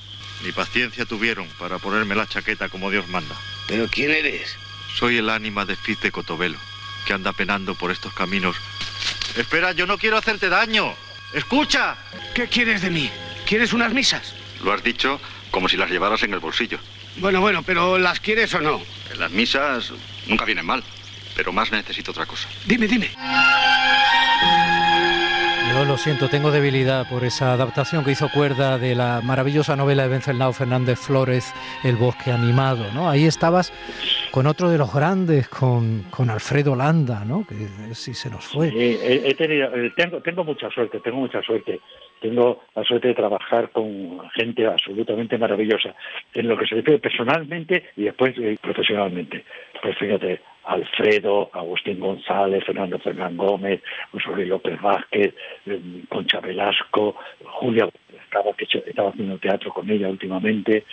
Ni 0.45 0.53
paciencia 0.53 1.05
tuvieron 1.05 1.49
para 1.59 1.79
ponerme 1.79 2.15
la 2.15 2.27
chaqueta 2.27 2.69
como 2.69 2.91
Dios 2.91 3.09
manda. 3.09 3.35
¿Pero 3.67 3.89
quién 3.89 4.11
eres? 4.11 4.57
Soy 4.95 5.19
el 5.19 5.31
ánima 5.31 5.65
de 5.65 5.77
Fitz 5.77 6.01
de 6.03 6.13
Cotobelo, 6.13 6.59
que 7.07 7.13
anda 7.13 7.33
penando 7.33 7.75
por 7.75 7.91
estos 7.91 8.13
caminos. 8.13 8.57
Espera, 9.37 9.73
yo 9.73 9.87
no 9.87 9.99
quiero 9.99 10.17
hacerte 10.17 10.49
daño. 10.49 10.95
¡Escucha! 11.33 11.97
¿Qué 12.35 12.47
quieres 12.47 12.83
de 12.83 12.91
mí? 12.91 13.11
¿Quieres 13.47 13.73
unas 13.73 13.93
misas? 13.93 14.35
Lo 14.63 14.73
has 14.73 14.83
dicho 14.83 15.21
como 15.51 15.69
si 15.69 15.77
las 15.77 15.91
llevaras 15.91 16.23
en 16.23 16.33
el 16.33 16.41
bolsillo. 16.41 16.79
Bueno, 17.17 17.41
bueno, 17.41 17.63
pero 17.63 17.99
¿las 17.99 18.21
quieres 18.21 18.55
o 18.55 18.61
no? 18.61 18.83
Las 19.19 19.31
misas 19.31 19.93
nunca 20.27 20.45
vienen 20.45 20.67
mal 20.67 20.85
pero 21.37 21.53
más 21.53 21.71
necesito 21.73 22.11
otra 22.11 22.27
cosa. 22.27 22.49
Dime, 22.67 22.87
dime. 22.87 23.09
Yo 25.75 25.85
lo 25.85 25.97
siento, 25.97 26.29
tengo 26.29 26.53
debilidad 26.53 27.09
por 27.09 27.25
esa 27.25 27.53
adaptación 27.53 28.05
que 28.05 28.13
hizo 28.13 28.29
Cuerda 28.29 28.79
de 28.79 28.95
la 28.95 29.21
maravillosa 29.23 29.75
novela 29.75 30.05
de 30.05 30.09
Venceslao 30.09 30.53
Fernández 30.53 31.01
Flores, 31.01 31.53
El 31.83 31.97
bosque 31.97 32.31
animado, 32.31 32.93
¿no? 32.95 33.11
Ahí 33.11 33.25
estabas 33.25 33.73
con 34.31 34.47
otro 34.47 34.71
de 34.71 34.79
los 34.79 34.95
grandes, 34.95 35.49
con, 35.49 36.05
con 36.11 36.31
Alfredo 36.31 36.77
Landa, 36.77 37.25
¿no? 37.25 37.45
Que 37.45 37.55
sí 37.95 38.15
se 38.15 38.31
nos 38.31 38.45
fue. 38.45 38.71
Sí, 38.71 38.99
he, 39.03 39.35
tenido, 39.35 39.75
eh, 39.75 39.93
tengo, 39.97 40.21
tengo 40.21 40.45
mucha 40.45 40.71
suerte, 40.71 41.01
tengo 41.01 41.17
mucha 41.17 41.43
suerte. 41.43 41.81
Tengo 42.21 42.63
la 42.77 42.85
suerte 42.85 43.09
de 43.09 43.15
trabajar 43.15 43.71
con 43.71 44.31
gente 44.31 44.67
absolutamente 44.67 45.37
maravillosa, 45.39 45.95
en 46.35 46.49
lo 46.49 46.57
que 46.57 46.67
se 46.67 46.77
refiere 46.77 47.01
personalmente 47.01 47.91
y 47.97 48.05
después 48.05 48.35
eh, 48.39 48.57
profesionalmente. 48.63 49.45
Pues 49.83 49.99
fíjate, 49.99 50.41
Alfredo, 50.67 51.51
Agustín 51.53 52.01
González, 52.01 52.65
Fernando 52.65 52.99
Fernán 52.99 53.37
Gómez, 53.37 53.83
José 54.13 54.47
López 54.47 54.81
Vázquez, 54.81 55.35
eh, 55.67 55.81
Concha 56.09 56.41
Velasco, 56.41 57.17
Julia, 57.45 57.89
estaba, 58.25 58.53
que 58.55 58.67
estaba 58.87 59.11
haciendo 59.11 59.39
teatro 59.39 59.73
con 59.73 59.89
ella 59.91 60.09
últimamente. 60.09 60.85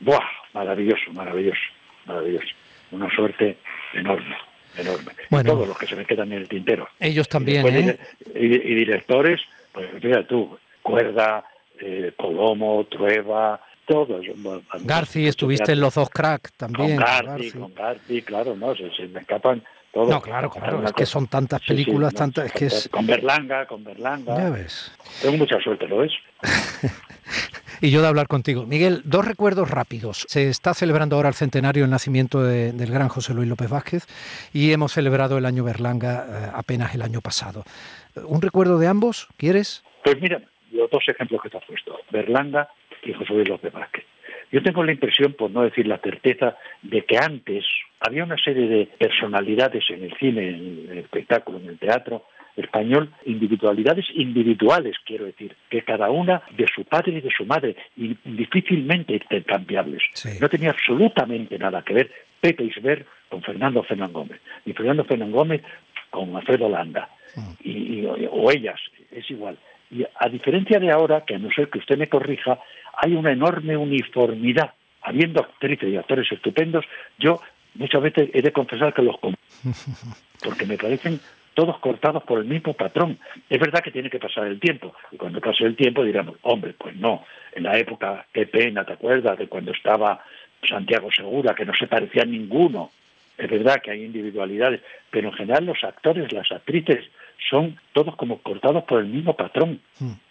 ¡Buah! 0.00 0.24
Maravilloso, 0.52 1.12
maravilloso, 1.12 1.60
maravilloso. 2.06 2.54
Una 2.92 3.14
suerte 3.14 3.58
enorme. 3.94 4.36
enorme. 4.78 5.12
Bueno. 5.30 5.52
Todos 5.52 5.68
los 5.68 5.78
que 5.78 5.86
se 5.86 5.96
me 5.96 6.04
quedan 6.04 6.32
en 6.32 6.38
el 6.38 6.48
tintero. 6.48 6.88
Ellos 7.00 7.28
también, 7.28 7.66
¿eh? 7.66 7.98
y, 8.34 8.46
y 8.46 8.74
directores, 8.74 9.40
pues 9.72 9.88
mira 10.02 10.26
tú, 10.26 10.58
Cuerda, 10.82 11.44
eh, 11.80 12.12
Colomo, 12.16 12.84
Trueba, 12.84 13.60
todos. 13.86 14.24
Garci, 14.84 15.26
estuviste 15.26 15.72
en 15.72 15.80
los 15.80 15.94
dos 15.94 16.10
crack 16.10 16.50
también. 16.56 16.96
Con 16.96 17.04
Garci, 17.04 17.26
Garci. 17.26 17.50
con 17.58 17.74
Garci, 17.74 18.22
claro, 18.22 18.56
no, 18.56 18.74
se, 18.74 18.90
se 18.94 19.06
me 19.08 19.20
escapan 19.20 19.62
todos. 19.92 20.08
No, 20.08 20.20
claro, 20.20 20.50
claro, 20.50 20.84
es 20.84 20.92
que 20.92 21.06
son 21.06 21.26
tantas 21.26 21.60
Sí, 21.60 21.66
sí, 21.68 21.72
películas, 21.72 22.12
no, 22.12 22.18
tantas, 22.18 22.46
es 22.46 22.52
que 22.52 22.66
es... 22.66 22.88
Con 22.90 23.06
Berlanga, 23.06 23.66
con 23.66 23.82
Berlanga. 23.84 24.36
Ya 24.36 24.50
ves. 24.50 24.92
Tengo 25.22 25.38
mucha 25.38 25.58
suerte, 25.60 25.86
¿lo 25.88 25.98
ves? 25.98 26.12
Y 27.82 27.90
yo 27.90 28.00
de 28.00 28.08
hablar 28.08 28.26
contigo. 28.26 28.64
Miguel, 28.64 29.02
dos 29.04 29.26
recuerdos 29.26 29.70
rápidos. 29.70 30.24
Se 30.30 30.48
está 30.48 30.72
celebrando 30.72 31.16
ahora 31.16 31.28
el 31.28 31.34
centenario 31.34 31.82
del 31.82 31.90
nacimiento 31.90 32.42
de- 32.42 32.72
del 32.72 32.90
gran 32.90 33.08
José 33.08 33.34
Luis 33.34 33.48
López 33.50 33.68
Vázquez 33.68 34.06
y 34.54 34.72
hemos 34.72 34.92
celebrado 34.92 35.36
el 35.36 35.44
año 35.44 35.62
Berlanga 35.62 36.24
eh, 36.26 36.50
apenas 36.54 36.94
el 36.94 37.02
año 37.02 37.20
pasado. 37.20 37.64
¿Un 38.24 38.40
recuerdo 38.40 38.78
de 38.78 38.86
ambos? 38.86 39.28
¿Quieres? 39.36 39.84
Pues 40.02 40.18
mira, 40.22 40.40
los 40.72 40.88
dos 40.90 41.02
ejemplos 41.06 41.42
que 41.42 41.50
te 41.50 41.58
has 41.58 41.64
puesto, 41.66 41.98
Berlanga 42.10 42.66
y 43.10 43.12
José 43.14 43.32
Luis 43.34 43.48
López 43.48 43.72
Vázquez. 43.72 44.04
Yo 44.52 44.62
tengo 44.62 44.84
la 44.84 44.92
impresión, 44.92 45.32
por 45.32 45.50
no 45.50 45.62
decir 45.62 45.86
la 45.86 45.98
certeza, 45.98 46.56
de 46.82 47.02
que 47.02 47.18
antes 47.18 47.64
había 48.00 48.22
una 48.24 48.36
serie 48.38 48.68
de 48.68 48.86
personalidades 48.98 49.84
en 49.90 50.04
el 50.04 50.14
cine, 50.18 50.48
en 50.50 50.88
el 50.92 50.98
espectáculo, 50.98 51.58
en 51.58 51.68
el 51.70 51.78
teatro 51.78 52.24
español, 52.56 53.10
individualidades 53.26 54.06
individuales, 54.14 54.96
quiero 55.04 55.26
decir, 55.26 55.54
que 55.68 55.82
cada 55.82 56.10
una 56.10 56.40
de 56.56 56.66
su 56.74 56.84
padre 56.84 57.18
y 57.18 57.20
de 57.20 57.30
su 57.30 57.44
madre, 57.44 57.76
y 57.96 58.16
difícilmente 58.24 59.12
intercambiables. 59.14 60.02
No 60.40 60.48
tenía 60.48 60.70
absolutamente 60.70 61.58
nada 61.58 61.82
que 61.82 61.92
ver 61.92 62.10
Pepe 62.40 62.64
Isber 62.64 63.04
con 63.28 63.42
Fernando 63.42 63.82
Fernán 63.82 64.12
Gómez, 64.12 64.40
ni 64.64 64.72
Fernando 64.72 65.04
Fernán 65.04 65.32
Gómez 65.32 65.60
con 66.08 66.34
Alfredo 66.34 66.68
Landa, 66.70 67.10
y, 67.62 68.00
y- 68.00 68.06
o 68.30 68.50
ellas, 68.50 68.80
es 69.10 69.30
igual. 69.30 69.58
Y 69.90 70.04
a 70.18 70.28
diferencia 70.30 70.78
de 70.80 70.90
ahora, 70.90 71.24
que 71.26 71.34
a 71.34 71.38
no 71.38 71.50
ser 71.50 71.68
que 71.68 71.78
usted 71.78 71.98
me 71.98 72.08
corrija, 72.08 72.58
hay 72.96 73.14
una 73.14 73.32
enorme 73.32 73.76
uniformidad. 73.76 74.74
Habiendo 75.02 75.40
actrices 75.40 75.88
y 75.88 75.96
actores 75.96 76.30
estupendos, 76.32 76.84
yo 77.18 77.40
muchas 77.74 78.02
veces 78.02 78.30
he 78.32 78.42
de 78.42 78.52
confesar 78.52 78.92
que 78.92 79.02
los 79.02 79.16
porque 80.42 80.66
me 80.66 80.76
parecen 80.76 81.20
todos 81.54 81.78
cortados 81.78 82.22
por 82.24 82.38
el 82.38 82.44
mismo 82.44 82.74
patrón. 82.74 83.18
Es 83.48 83.58
verdad 83.58 83.80
que 83.80 83.90
tiene 83.90 84.10
que 84.10 84.18
pasar 84.18 84.46
el 84.46 84.60
tiempo, 84.60 84.94
y 85.10 85.16
cuando 85.16 85.40
pase 85.40 85.64
el 85.64 85.74
tiempo 85.74 86.04
diremos, 86.04 86.36
hombre, 86.42 86.74
pues 86.76 86.94
no, 86.96 87.24
en 87.54 87.62
la 87.62 87.78
época, 87.78 88.26
qué 88.32 88.46
pena, 88.46 88.84
¿te 88.84 88.92
acuerdas? 88.92 89.38
De 89.38 89.48
cuando 89.48 89.72
estaba 89.72 90.22
Santiago 90.68 91.10
Segura, 91.10 91.54
que 91.54 91.64
no 91.64 91.72
se 91.74 91.86
parecía 91.86 92.22
a 92.22 92.26
ninguno. 92.26 92.90
Es 93.38 93.50
verdad 93.50 93.80
que 93.82 93.90
hay 93.90 94.04
individualidades, 94.04 94.82
pero 95.10 95.28
en 95.28 95.34
general 95.34 95.64
los 95.64 95.82
actores, 95.82 96.30
las 96.32 96.50
actrices, 96.52 97.04
son 97.50 97.78
todos 97.92 98.16
como 98.16 98.38
cortados 98.42 98.84
por 98.84 99.00
el 99.00 99.06
mismo 99.06 99.34
patrón. 99.34 99.80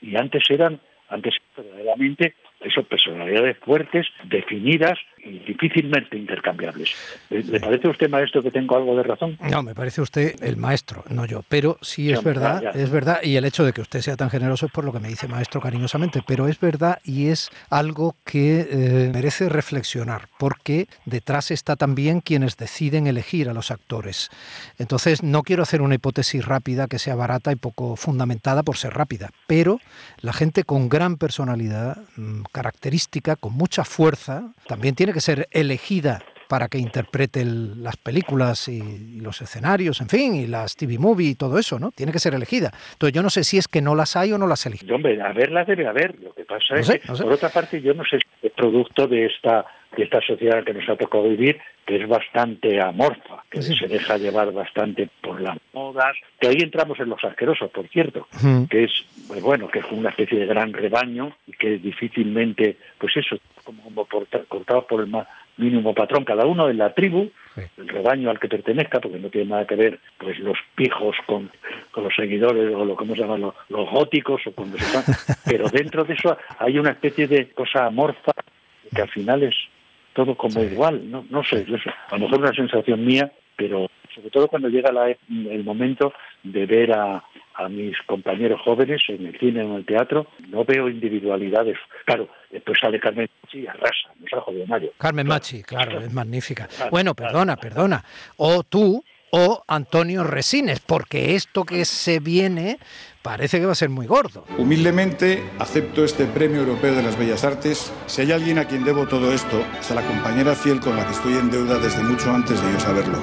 Y 0.01 0.15
antes 0.15 0.43
eran, 0.49 0.79
antes 1.09 1.33
verdaderamente, 1.57 2.35
esas 2.65 2.85
personalidades 2.85 3.57
fuertes, 3.59 4.07
definidas 4.25 4.97
y 5.23 5.39
difícilmente 5.39 6.17
intercambiables. 6.17 6.95
¿Le, 7.29 7.43
le 7.43 7.59
parece 7.59 7.87
a 7.87 7.91
usted, 7.91 8.09
maestro, 8.09 8.43
que 8.43 8.51
tengo 8.51 8.77
algo 8.77 8.95
de 8.95 9.03
razón? 9.03 9.37
No, 9.49 9.63
me 9.63 9.73
parece 9.73 10.01
usted 10.01 10.35
el 10.43 10.57
maestro, 10.57 11.03
no 11.09 11.25
yo. 11.25 11.43
Pero 11.47 11.77
sí 11.81 12.11
es 12.11 12.23
verdad, 12.23 12.61
ya, 12.61 12.69
es 12.69 12.91
verdad. 12.91 13.19
Y 13.23 13.35
el 13.35 13.45
hecho 13.45 13.63
de 13.63 13.73
que 13.73 13.81
usted 13.81 14.01
sea 14.01 14.15
tan 14.15 14.29
generoso 14.29 14.67
es 14.67 14.71
por 14.71 14.83
lo 14.83 14.93
que 14.93 14.99
me 14.99 15.07
dice 15.07 15.27
maestro 15.27 15.61
cariñosamente. 15.61 16.21
Pero 16.25 16.47
es 16.47 16.59
verdad 16.59 16.99
y 17.03 17.27
es 17.27 17.49
algo 17.69 18.15
que 18.23 18.67
eh, 18.69 19.11
merece 19.13 19.49
reflexionar, 19.49 20.27
porque 20.37 20.87
detrás 21.05 21.51
está 21.51 21.75
también 21.75 22.21
quienes 22.21 22.57
deciden 22.57 23.07
elegir 23.07 23.49
a 23.49 23.53
los 23.53 23.71
actores. 23.71 24.29
Entonces, 24.77 25.23
no 25.23 25.41
quiero 25.43 25.63
hacer 25.63 25.81
una 25.81 25.95
hipótesis 25.95 26.45
rápida 26.45 26.87
que 26.87 26.99
sea 26.99 27.15
barata 27.15 27.51
y 27.51 27.55
poco 27.55 27.95
fundamentada 27.95 28.63
por 28.63 28.77
ser 28.77 28.93
rápida, 28.93 29.29
pero 29.47 29.79
la 30.19 30.33
gente 30.33 30.63
con 30.63 30.89
gran 30.89 31.17
personalidad, 31.17 31.97
mm, 32.15 32.43
característica, 32.55 33.35
con 33.35 33.53
mucha 33.53 33.83
fuerza, 33.83 34.53
también 34.67 34.95
tiene 34.95 35.13
que 35.13 35.21
ser 35.21 35.47
elegida 35.51 36.21
para 36.47 36.67
que 36.67 36.77
interprete 36.77 37.41
el- 37.41 37.81
las 37.83 37.97
películas 37.97 38.67
y, 38.67 38.73
y 39.17 39.19
los 39.19 39.41
escenarios, 39.41 39.99
en 40.01 40.09
fin, 40.09 40.35
y 40.35 40.45
las 40.45 40.75
TV 40.75 40.99
movie 40.99 41.29
y 41.31 41.35
todo 41.35 41.57
eso, 41.57 41.79
¿no? 41.79 41.91
Tiene 41.91 42.11
que 42.11 42.19
ser 42.19 42.35
elegida. 42.35 42.71
Entonces 42.93 43.13
yo 43.15 43.23
no 43.23 43.31
sé 43.31 43.43
si 43.43 43.57
es 43.57 43.67
que 43.67 43.81
no 43.81 43.95
las 43.95 44.15
hay 44.15 44.31
o 44.31 44.37
no 44.37 44.45
las 44.45 44.63
eligen. 44.67 44.87
Y, 44.87 44.91
hombre, 44.91 45.19
a 45.21 45.33
verlas 45.33 45.65
debe 45.65 45.87
haber. 45.87 46.19
Lo 46.21 46.33
que 46.35 46.45
pasa 46.45 46.75
No 46.75 46.79
es 46.81 46.85
sé, 46.87 46.99
que, 46.99 47.07
no 47.07 47.15
sé. 47.15 47.23
por 47.23 47.33
otra 47.33 47.49
parte, 47.49 47.81
yo 47.81 47.93
no 47.95 48.03
sé 48.03 48.19
producto 48.55 49.07
de 49.07 49.25
esta 49.25 49.65
de 49.95 50.03
esta 50.03 50.19
sociedad 50.19 50.65
que 50.65 50.73
nos 50.73 50.89
ha 50.89 50.97
tocado 50.97 51.23
vivir, 51.29 51.57
que 51.85 51.95
es 51.95 52.05
bastante 52.09 52.81
amorfa, 52.81 53.45
que 53.49 53.61
se 53.61 53.87
deja 53.87 54.17
llevar 54.17 54.51
bastante 54.51 55.07
por 55.21 55.39
las 55.39 55.57
modas, 55.71 56.17
que 56.37 56.49
ahí 56.49 56.57
entramos 56.59 56.99
en 56.99 57.07
los 57.07 57.23
asquerosos, 57.23 57.71
por 57.71 57.87
cierto, 57.87 58.27
que 58.69 58.83
es, 58.83 58.91
pues 59.29 59.41
bueno, 59.41 59.69
que 59.69 59.79
es 59.79 59.85
una 59.91 60.09
especie 60.09 60.37
de 60.39 60.47
gran 60.47 60.73
rebaño 60.73 61.37
y 61.47 61.53
que 61.53 61.77
difícilmente, 61.77 62.75
pues 62.97 63.15
eso, 63.15 63.37
como, 63.63 63.83
como 63.83 64.05
porta- 64.05 64.43
cortados 64.49 64.83
por 64.83 64.99
el 64.99 65.07
más 65.07 65.27
mínimo 65.57 65.93
patrón, 65.93 66.25
cada 66.25 66.45
uno 66.45 66.69
en 66.69 66.77
la 66.77 66.93
tribu, 66.93 67.31
el 67.77 67.87
rebaño 67.87 68.29
al 68.29 68.39
que 68.39 68.47
pertenezca, 68.49 68.99
porque 68.99 69.19
no 69.19 69.29
tiene 69.29 69.49
nada 69.51 69.65
que 69.65 69.75
ver 69.75 69.99
pues 70.17 70.37
los 70.39 70.57
pijos 70.75 71.15
con, 71.25 71.49
con 71.91 72.03
los 72.03 72.13
seguidores 72.15 72.73
o 72.73 72.83
lo 72.83 72.95
que 72.97 73.05
se 73.05 73.15
llaman 73.15 73.41
los, 73.41 73.55
los 73.69 73.89
góticos 73.89 74.41
o 74.47 74.51
cuando 74.51 74.77
se 74.77 74.85
llaman, 74.85 75.05
pero 75.45 75.69
dentro 75.69 76.03
de 76.03 76.13
eso 76.13 76.37
hay 76.59 76.77
una 76.77 76.91
especie 76.91 77.27
de 77.27 77.49
cosa 77.51 77.85
amorfa 77.85 78.33
que 78.93 79.01
al 79.01 79.09
final 79.09 79.43
es 79.43 79.55
todo 80.13 80.35
como 80.35 80.63
igual, 80.63 81.09
no, 81.09 81.25
no 81.29 81.43
sé, 81.43 81.65
yo 81.65 81.77
sé, 81.77 81.89
a 82.09 82.15
lo 82.17 82.25
mejor 82.25 82.39
una 82.39 82.53
sensación 82.53 83.05
mía, 83.05 83.31
pero 83.55 83.89
sobre 84.13 84.29
todo 84.29 84.47
cuando 84.47 84.69
llega 84.69 84.91
la 84.91 85.09
e- 85.09 85.17
el 85.29 85.63
momento 85.63 86.13
de 86.43 86.65
ver 86.65 86.93
a, 86.93 87.23
a 87.57 87.69
mis 87.69 87.95
compañeros 88.05 88.61
jóvenes 88.63 89.01
en 89.07 89.25
el 89.25 89.39
cine 89.39 89.63
o 89.63 89.71
en 89.71 89.75
el 89.75 89.85
teatro, 89.85 90.27
no 90.49 90.65
veo 90.65 90.89
individualidades. 90.89 91.77
Claro, 92.05 92.27
después 92.51 92.77
sale 92.79 92.99
Carmen 92.99 93.29
y 93.51 93.65
arrasa, 93.67 94.09
nos 94.19 94.33
ha 94.33 94.41
jodido 94.41 94.67
Mario. 94.67 94.91
Carmen 94.97 95.27
Machi, 95.27 95.63
claro, 95.63 95.99
es 95.99 96.13
magnífica. 96.13 96.67
Bueno, 96.91 97.15
perdona, 97.15 97.55
perdona. 97.55 98.03
O 98.37 98.63
tú 98.63 99.03
o 99.31 99.63
Antonio 99.67 100.23
Resines, 100.23 100.79
porque 100.79 101.35
esto 101.35 101.63
que 101.63 101.83
se 101.85 102.19
viene 102.19 102.79
parece 103.21 103.59
que 103.59 103.65
va 103.65 103.73
a 103.73 103.75
ser 103.75 103.89
muy 103.89 104.05
gordo. 104.05 104.45
Humildemente 104.57 105.43
acepto 105.59 106.05
este 106.05 106.25
Premio 106.25 106.61
Europeo 106.61 106.95
de 106.95 107.03
las 107.03 107.17
Bellas 107.17 107.43
Artes. 107.43 107.91
Si 108.05 108.21
hay 108.21 108.31
alguien 108.31 108.59
a 108.59 108.65
quien 108.65 108.83
debo 108.85 109.07
todo 109.07 109.33
esto, 109.33 109.61
es 109.79 109.91
a 109.91 109.95
la 109.95 110.03
compañera 110.03 110.53
fiel 110.55 110.79
con 110.79 110.95
la 110.95 111.05
que 111.05 111.11
estoy 111.11 111.33
en 111.33 111.49
deuda 111.49 111.79
desde 111.79 112.03
mucho 112.03 112.31
antes 112.31 112.63
de 112.63 112.71
yo 112.71 112.79
saberlo. 112.79 113.17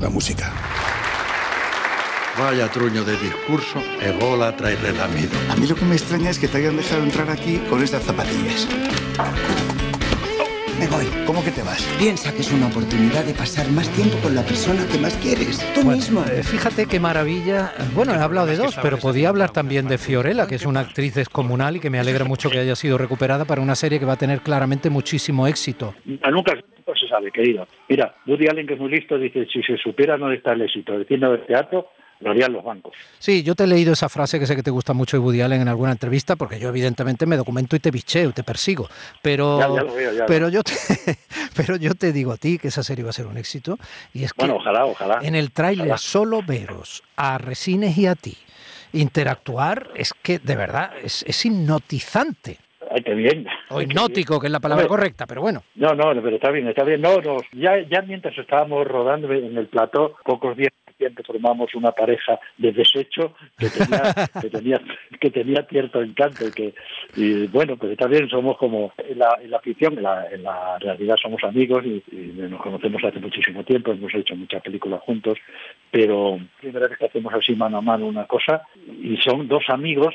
La 0.00 0.10
música. 0.10 0.52
Vaya 2.38 2.68
truño 2.70 3.02
de 3.04 3.12
discurso, 3.18 3.82
ególatra 4.00 4.70
y 4.72 4.76
relamido. 4.76 5.32
A 5.50 5.56
mí 5.56 5.66
lo 5.66 5.74
que 5.74 5.84
me 5.84 5.96
extraña 5.96 6.30
es 6.30 6.38
que 6.38 6.46
te 6.46 6.58
hayan 6.58 6.76
dejado 6.76 7.02
entrar 7.02 7.28
aquí 7.30 7.58
con 7.68 7.82
estas 7.82 8.04
zapatillas. 8.04 8.68
Me 10.78 10.86
voy. 10.86 11.06
¿Cómo 11.26 11.42
que 11.42 11.50
te 11.50 11.62
vas? 11.64 11.82
Piensa 11.98 12.32
que 12.32 12.42
es 12.42 12.52
una 12.52 12.68
oportunidad 12.68 13.24
de 13.24 13.34
pasar 13.34 13.68
más 13.72 13.88
tiempo 13.90 14.16
con 14.22 14.36
la 14.36 14.42
persona 14.42 14.86
que 14.86 14.98
más 14.98 15.16
quieres. 15.16 15.58
Tú 15.74 15.82
mismo. 15.84 16.22
Eh, 16.30 16.44
Fíjate 16.44 16.86
qué 16.86 17.00
maravilla. 17.00 17.72
Bueno, 17.94 18.14
he 18.14 18.18
hablado 18.18 18.46
de 18.46 18.56
dos, 18.56 18.78
pero 18.80 18.96
podía 18.98 19.30
hablar 19.30 19.50
también 19.50 19.88
de 19.88 19.98
Fiorella, 19.98 20.46
que 20.46 20.54
es 20.54 20.64
una 20.64 20.80
actriz 20.80 21.14
descomunal 21.16 21.76
y 21.76 21.80
que 21.80 21.90
me 21.90 21.98
alegra 21.98 22.24
mucho 22.24 22.48
que 22.48 22.60
haya 22.60 22.76
sido 22.76 22.96
recuperada 22.96 23.44
para 23.44 23.60
una 23.60 23.74
serie 23.74 23.98
que 23.98 24.04
va 24.06 24.12
a 24.12 24.16
tener 24.18 24.40
claramente 24.42 24.88
muchísimo 24.90 25.48
éxito. 25.48 25.94
Ah, 26.22 26.30
Nunca, 26.30 26.54
nunca 26.54 26.92
se 27.00 27.08
sabe, 27.08 27.32
querido. 27.32 27.66
Mira, 27.88 28.14
Woody 28.26 28.46
Allen, 28.46 28.68
que 28.68 28.74
es 28.74 28.80
muy 28.80 28.90
listo, 28.92 29.18
dice, 29.18 29.46
si 29.52 29.60
se 29.64 29.76
supiera 29.78 30.16
dónde 30.16 30.36
está 30.36 30.52
el 30.52 30.62
éxito 30.62 30.92
cine 31.08 31.28
del 31.28 31.44
teatro, 31.44 31.88
lo 32.20 32.30
harían 32.30 32.52
los 32.52 32.64
bancos. 32.64 32.92
Sí, 33.18 33.42
yo 33.42 33.54
te 33.54 33.64
he 33.64 33.66
leído 33.66 33.92
esa 33.92 34.08
frase 34.08 34.38
que 34.38 34.46
sé 34.46 34.56
que 34.56 34.62
te 34.62 34.70
gusta 34.70 34.92
mucho 34.92 35.16
de 35.16 35.22
Woody 35.22 35.40
Allen 35.40 35.60
en 35.62 35.68
alguna 35.68 35.92
entrevista, 35.92 36.36
porque 36.36 36.58
yo 36.58 36.68
evidentemente 36.68 37.26
me 37.26 37.36
documento 37.36 37.76
y 37.76 37.78
te 37.80 37.90
bicheo, 37.90 38.32
te 38.32 38.42
persigo. 38.42 38.88
Pero, 39.22 39.58
Ya, 39.58 39.68
ya 39.68 39.82
lo 39.82 39.94
veo, 39.94 40.12
ya 40.12 40.20
lo 40.20 40.26
pero, 40.26 40.48
yo 40.48 40.62
te, 40.62 40.72
pero 41.56 41.76
yo 41.76 41.94
te 41.94 42.12
digo 42.12 42.32
a 42.32 42.36
ti 42.36 42.58
que 42.58 42.68
esa 42.68 42.82
serie 42.82 43.04
va 43.04 43.10
a 43.10 43.12
ser 43.14 43.26
un 43.26 43.36
éxito. 43.36 43.78
Y 44.12 44.24
es 44.24 44.32
que 44.32 44.42
Bueno, 44.42 44.56
ojalá, 44.56 44.84
ojalá. 44.86 45.18
en 45.22 45.34
el 45.34 45.52
tráiler 45.52 45.98
solo 45.98 46.42
veros 46.42 47.02
a 47.16 47.38
Resines 47.38 47.96
y 47.98 48.06
a 48.06 48.14
ti 48.14 48.36
interactuar 48.92 49.90
es 49.94 50.12
que 50.22 50.38
de 50.38 50.56
verdad 50.56 50.92
es, 51.02 51.22
es 51.26 51.44
hipnotizante. 51.44 52.58
Ay, 52.90 53.02
qué 53.02 53.14
bien. 53.14 53.46
O 53.68 53.82
hipnótico, 53.82 54.40
que 54.40 54.46
es 54.46 54.52
la 54.52 54.60
palabra 54.60 54.86
correcta, 54.86 55.26
pero 55.26 55.42
bueno. 55.42 55.62
No, 55.74 55.94
no, 55.94 56.04
pero 56.22 56.36
está 56.36 56.50
bien, 56.50 56.66
está 56.68 56.84
bien. 56.84 57.02
No, 57.02 57.20
no, 57.20 57.36
ya, 57.52 57.72
ya 57.90 58.00
mientras 58.02 58.36
estábamos 58.38 58.86
rodando 58.86 59.30
en 59.32 59.56
el 59.58 59.66
plató, 59.66 60.16
pocos 60.24 60.56
días 60.56 60.72
antes 61.06 61.26
formamos 61.26 61.74
una 61.74 61.92
pareja 61.92 62.38
de 62.56 62.72
desecho 62.72 63.34
que 63.58 63.68
tenía, 63.68 64.02
que 64.40 64.50
tenía, 64.50 64.80
que 65.20 65.30
tenía 65.30 65.62
cierto 65.68 66.02
encanto 66.02 66.46
y 66.46 66.52
que, 66.52 66.74
y 67.16 67.46
bueno, 67.46 67.76
pues 67.76 67.96
bien, 68.08 68.28
somos 68.28 68.56
como 68.58 68.92
en 68.98 69.18
la, 69.18 69.38
en 69.42 69.50
la 69.50 69.60
ficción, 69.60 69.96
en 69.96 70.02
la, 70.02 70.26
en 70.30 70.42
la 70.42 70.78
realidad 70.78 71.16
somos 71.20 71.42
amigos 71.44 71.84
y, 71.84 72.02
y 72.12 72.32
nos 72.36 72.60
conocemos 72.60 73.02
hace 73.04 73.20
muchísimo 73.20 73.64
tiempo, 73.64 73.92
hemos 73.92 74.14
hecho 74.14 74.34
muchas 74.36 74.62
películas 74.62 75.00
juntos, 75.02 75.38
pero 75.90 76.38
primera 76.60 76.88
vez 76.88 76.98
que 76.98 77.06
hacemos 77.06 77.32
así 77.34 77.54
mano 77.54 77.78
a 77.78 77.82
mano 77.82 78.06
una 78.06 78.26
cosa 78.26 78.62
y 79.02 79.16
son 79.18 79.48
dos 79.48 79.64
amigos 79.68 80.14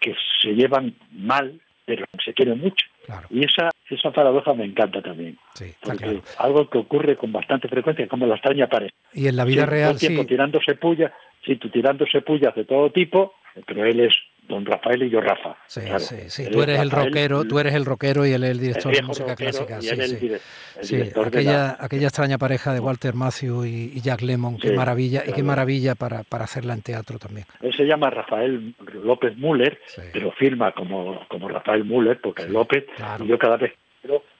que 0.00 0.14
se 0.42 0.54
llevan 0.54 0.94
mal, 1.12 1.60
pero 1.86 2.04
se 2.24 2.34
quieren 2.34 2.60
mucho. 2.60 2.86
Y 3.30 3.44
esa 3.44 3.70
esa 3.90 4.10
paradoja 4.10 4.54
me 4.54 4.64
encanta 4.64 5.02
también. 5.02 5.38
porque 5.82 6.20
algo 6.38 6.68
que 6.68 6.78
ocurre 6.78 7.16
con 7.16 7.32
bastante 7.32 7.68
frecuencia, 7.68 8.08
como 8.08 8.26
la 8.26 8.34
extraña 8.34 8.68
pareja. 8.68 8.94
Y 9.12 9.28
en 9.28 9.36
la 9.36 9.44
vida 9.44 9.66
real, 9.66 9.98
tiempo 9.98 10.22
sí. 10.22 10.28
tirándose 10.28 10.74
puya, 10.74 11.12
sí, 11.44 11.56
tú 11.56 11.68
tirándose 11.68 12.22
pullas 12.22 12.54
de 12.54 12.64
todo 12.64 12.90
tipo, 12.90 13.34
pero 13.66 13.84
él 13.84 14.00
es 14.00 14.14
don 14.48 14.64
Rafael 14.64 15.02
y 15.02 15.10
yo 15.10 15.20
Rafa. 15.20 15.56
Sí, 15.66 15.80
sí, 15.98 16.16
sí. 16.28 16.50
Tú 16.50 16.62
eres 16.62 16.80
el 16.80 16.90
rockero, 16.90 17.44
tú 17.44 17.58
eres 17.58 17.74
el 17.74 17.84
rockero 17.84 18.26
y 18.26 18.32
él 18.32 18.44
es 18.44 18.50
el 18.50 18.60
director 18.60 18.94
de 18.94 19.02
música 19.02 19.36
clásica. 19.36 19.80
Sí, 19.80 20.38
sí. 20.82 21.02
aquella, 21.24 21.76
aquella 21.78 22.06
extraña 22.08 22.38
pareja 22.38 22.72
de 22.72 22.80
Walter 22.80 23.14
Matthew 23.14 23.64
y, 23.64 24.00
Jack 24.00 24.22
Lemmon, 24.22 24.58
qué 24.58 24.72
maravilla, 24.72 25.22
y 25.26 25.32
qué 25.32 25.42
maravilla 25.42 25.94
para, 25.94 26.24
para 26.24 26.44
hacerla 26.44 26.74
en 26.74 26.82
teatro 26.82 27.18
también. 27.18 27.46
Él 27.62 27.74
se 27.74 27.84
llama 27.84 28.10
Rafael 28.10 28.74
López 29.02 29.36
Müller, 29.36 29.78
pero 30.12 30.30
firma 30.32 30.72
como, 30.72 31.26
como 31.28 31.48
Rafael 31.48 31.84
Müller, 31.84 32.20
porque 32.20 32.46
López, 32.46 32.84
y 33.20 33.26
yo 33.26 33.38
cada 33.38 33.56
vez 33.56 33.72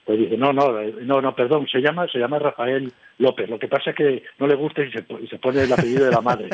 pues 0.05 0.19
dice, 0.19 0.37
no, 0.37 0.53
no, 0.53 0.71
no, 0.71 1.21
no, 1.21 1.35
perdón, 1.35 1.67
se 1.67 1.79
llama, 1.79 2.07
se 2.07 2.19
llama 2.19 2.37
Rafael 2.37 2.93
López. 3.17 3.49
Lo 3.49 3.57
que 3.57 3.67
pasa 3.67 3.89
es 3.89 3.95
que 3.95 4.23
no 4.37 4.45
le 4.45 4.53
gusta 4.53 4.83
y 4.83 4.91
se, 4.91 5.01
pone 5.01 5.63
el 5.63 5.73
apellido 5.73 6.05
de 6.05 6.11
la 6.11 6.21
madre. 6.21 6.49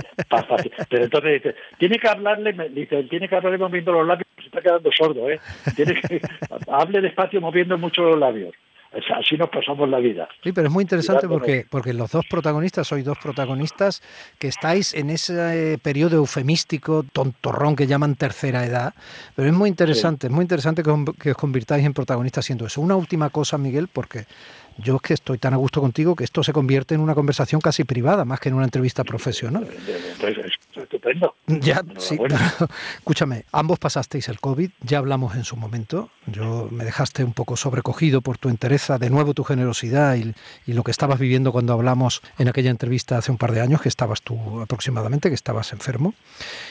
Pero 0.89 1.03
entonces 1.03 1.34
dice, 1.34 1.55
tiene 1.77 2.00
que 2.00 2.08
hablarle, 2.08 2.53
dice, 2.70 3.03
tiene 3.03 3.27
que 3.27 3.36
hablarle 3.36 3.58
moviendo 3.58 3.91
los 3.91 4.08
labios, 4.08 4.27
se 4.38 4.46
está 4.46 4.62
quedando 4.62 4.89
sordo, 4.98 5.29
¿eh? 5.29 5.39
Tiene 5.75 5.96
que, 5.96 6.22
hable 6.72 7.01
despacio 7.01 7.41
moviendo 7.41 7.77
mucho 7.77 8.03
los 8.03 8.17
labios 8.17 8.53
así 8.91 9.38
nos 9.38 9.50
pasamos 9.50 9.89
la 9.89 10.00
vida. 10.00 10.27
Sí, 10.43 10.51
pero 10.51 10.67
es 10.67 10.74
muy 10.74 10.83
interesante 10.83 11.27
porque, 11.27 11.65
porque 11.69 11.93
los 11.93 12.12
dos 12.12 12.25
protagonistas, 12.29 12.88
sois 12.88 13.05
dos 13.05 13.17
protagonistas 13.17 14.01
que 14.38 14.48
estáis 14.48 14.93
en 14.93 15.10
ese 15.10 15.79
periodo 15.81 16.17
eufemístico, 16.17 17.05
tontorrón 17.12 17.75
que 17.75 17.88
llaman 17.88 18.15
tercera 18.15 18.65
edad, 18.65 18.93
pero 19.36 19.48
es 19.48 19.53
muy 19.53 19.69
interesante, 19.69 20.27
es 20.27 20.33
muy 20.33 20.43
interesante 20.43 20.83
que 20.83 21.31
os 21.31 21.38
convirtáis 21.38 21.86
en 21.86 21.93
protagonistas 21.93 22.45
siendo 22.45 22.65
eso. 22.65 22.81
Una 22.81 22.95
última 22.95 23.29
cosa, 23.29 23.57
Miguel, 23.57 23.88
porque 23.88 24.25
yo 24.77 24.95
es 24.95 25.01
que 25.01 25.13
estoy 25.13 25.38
tan 25.38 25.53
a 25.53 25.57
gusto 25.57 25.81
contigo 25.81 26.15
que 26.15 26.24
esto 26.24 26.43
se 26.43 26.53
convierte 26.53 26.95
en 26.95 27.01
una 27.01 27.13
conversación 27.13 27.62
casi 27.62 27.83
privada, 27.83 28.25
más 28.25 28.39
que 28.39 28.50
en 28.50 28.55
una 28.55 28.65
entrevista 28.65 29.03
profesional. 29.03 29.67
Pues 30.19 30.38
estupendo. 30.75 31.36
Ya, 31.48 31.84
sí, 31.98 32.18
escúchame, 32.98 33.44
ambos 33.51 33.80
pasasteis 33.80 34.30
el 34.30 34.40
COVID, 34.40 34.72
ya 34.82 34.98
hablamos 35.00 35.36
en 35.36 35.44
su 35.44 35.56
momento, 35.56 36.10
yo 36.28 36.70
me 36.72 36.84
dejaste 36.84 37.24
un 37.24 37.34
poco 37.34 37.58
sobrecogido 37.58 38.22
por 38.22 38.38
tu 38.38 38.50
entereza, 38.50 38.98
de 38.98 39.10
nuevo 39.10 39.34
tu 39.34 39.44
generosidad 39.44 40.16
y, 40.16 40.34
lo 40.72 40.84
que 40.84 40.92
estabas 40.92 41.20
viviendo 41.20 41.51
cuando 41.51 41.74
hablamos 41.74 42.22
en 42.40 42.48
aquella 42.48 42.70
entrevista 42.70 43.18
hace 43.18 43.32
un 43.32 43.38
par 43.38 43.51
de 43.51 43.60
años, 43.60 43.82
que 43.82 43.90
estabas 43.90 44.22
tú 44.22 44.62
aproximadamente, 44.62 45.28
que 45.28 45.36
estabas 45.36 45.74
enfermo. 45.74 46.13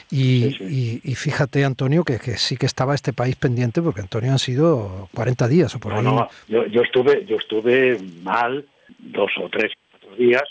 Y, 0.09 1.13
fíjate, 1.15 1.63
Antonio, 1.63 2.03
que, 2.03 2.17
sí 2.37 2.57
que 2.57 2.65
estaba 2.65 2.95
este 2.95 3.13
país 3.13 3.35
pendiente, 3.35 3.81
porque 3.81 4.01
Antonio 4.01 4.31
han 4.31 4.39
sido 4.39 5.09
40 5.13 5.47
días 5.47 5.75
o 5.75 5.79
por 5.79 5.93
ahí. 5.93 6.03
No, 6.03 6.27
yo, 6.47 6.65
yo, 6.65 6.81
estuve, 6.81 7.25
yo 7.25 7.37
estuve 7.37 7.99
mal 8.23 8.65
dos 8.99 9.31
o 9.41 9.49
tres 9.49 9.71
cuatro 9.91 10.15
días, 10.15 10.43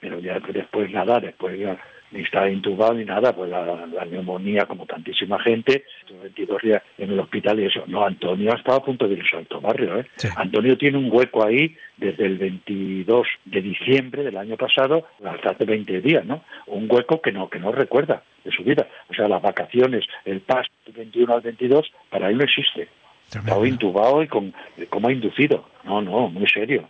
pero 0.00 0.18
ya 0.18 0.38
después 0.40 0.90
nada, 0.90 1.20
después 1.20 1.58
ya 1.58 1.78
ni 2.10 2.22
estaba 2.22 2.50
intubado 2.50 2.94
ni 2.94 3.04
nada, 3.04 3.34
pues 3.34 3.50
la, 3.50 4.04
neumonía 4.10 4.66
como 4.66 4.86
tantísima 4.86 5.38
gente, 5.40 5.84
22 6.10 6.62
días 6.62 6.82
en 6.96 7.10
el 7.10 7.20
hospital 7.20 7.60
y 7.60 7.66
eso. 7.66 7.84
No, 7.86 8.04
Antonio 8.04 8.52
ha 8.52 8.56
estado 8.56 8.78
a 8.78 8.84
punto 8.84 9.06
de 9.06 9.14
irse 9.14 9.36
al 9.36 9.46
Barrio. 9.60 10.00
¿eh? 10.00 10.06
Antonio 10.36 10.76
tiene 10.78 10.98
un 10.98 11.10
hueco 11.12 11.44
ahí 11.44 11.76
desde 11.96 12.26
el 12.26 12.38
22 12.38 13.26
de 13.44 13.60
diciembre 13.60 14.22
del 14.22 14.36
año 14.36 14.56
pasado 14.56 15.06
hasta 15.24 15.50
hace 15.50 15.64
20 15.64 16.00
días, 16.00 16.24
¿no? 16.24 16.42
Un 16.66 16.86
hueco 16.90 17.20
que 17.20 17.32
no 17.32 17.48
que 17.48 17.58
no 17.58 17.72
recuerda 17.72 18.22
de 18.44 18.50
su 18.50 18.62
vida. 18.62 18.86
O 19.10 19.14
sea, 19.14 19.28
las 19.28 19.42
vacaciones, 19.42 20.04
el 20.24 20.40
paso 20.40 20.70
del 20.86 20.94
21 20.94 21.34
al 21.34 21.40
22, 21.40 21.92
para 22.10 22.30
él 22.30 22.38
no 22.38 22.44
existe. 22.44 22.88
Estaba 23.26 23.68
intubado 23.68 24.22
y 24.22 24.28
con, 24.28 24.54
como 24.88 25.10
inducido. 25.10 25.68
No, 25.84 26.00
no, 26.00 26.28
muy 26.28 26.46
serio. 26.46 26.88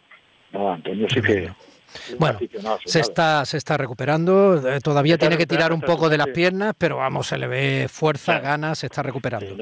No, 0.53 0.73
Antonio 0.73 1.09
sí 1.11 1.21
que 1.21 1.49
bueno, 2.19 2.39
se 2.85 3.01
está, 3.01 3.45
se 3.45 3.57
está 3.57 3.77
recuperando, 3.77 4.69
eh, 4.69 4.81
todavía 4.81 5.19
tiene 5.19 5.37
que 5.37 5.47
tirar 5.47 5.73
un 5.73 5.81
poco 5.81 6.09
de 6.09 6.19
las 6.19 6.29
piernas, 6.29 6.75
pero 6.77 6.97
vamos, 6.97 7.29
se 7.29 7.39
le 7.39 7.47
ve 7.47 7.87
fuerza, 7.91 8.41
ganas, 8.41 8.79
se 8.79 8.87
está 8.87 9.03
recuperando. 9.03 9.57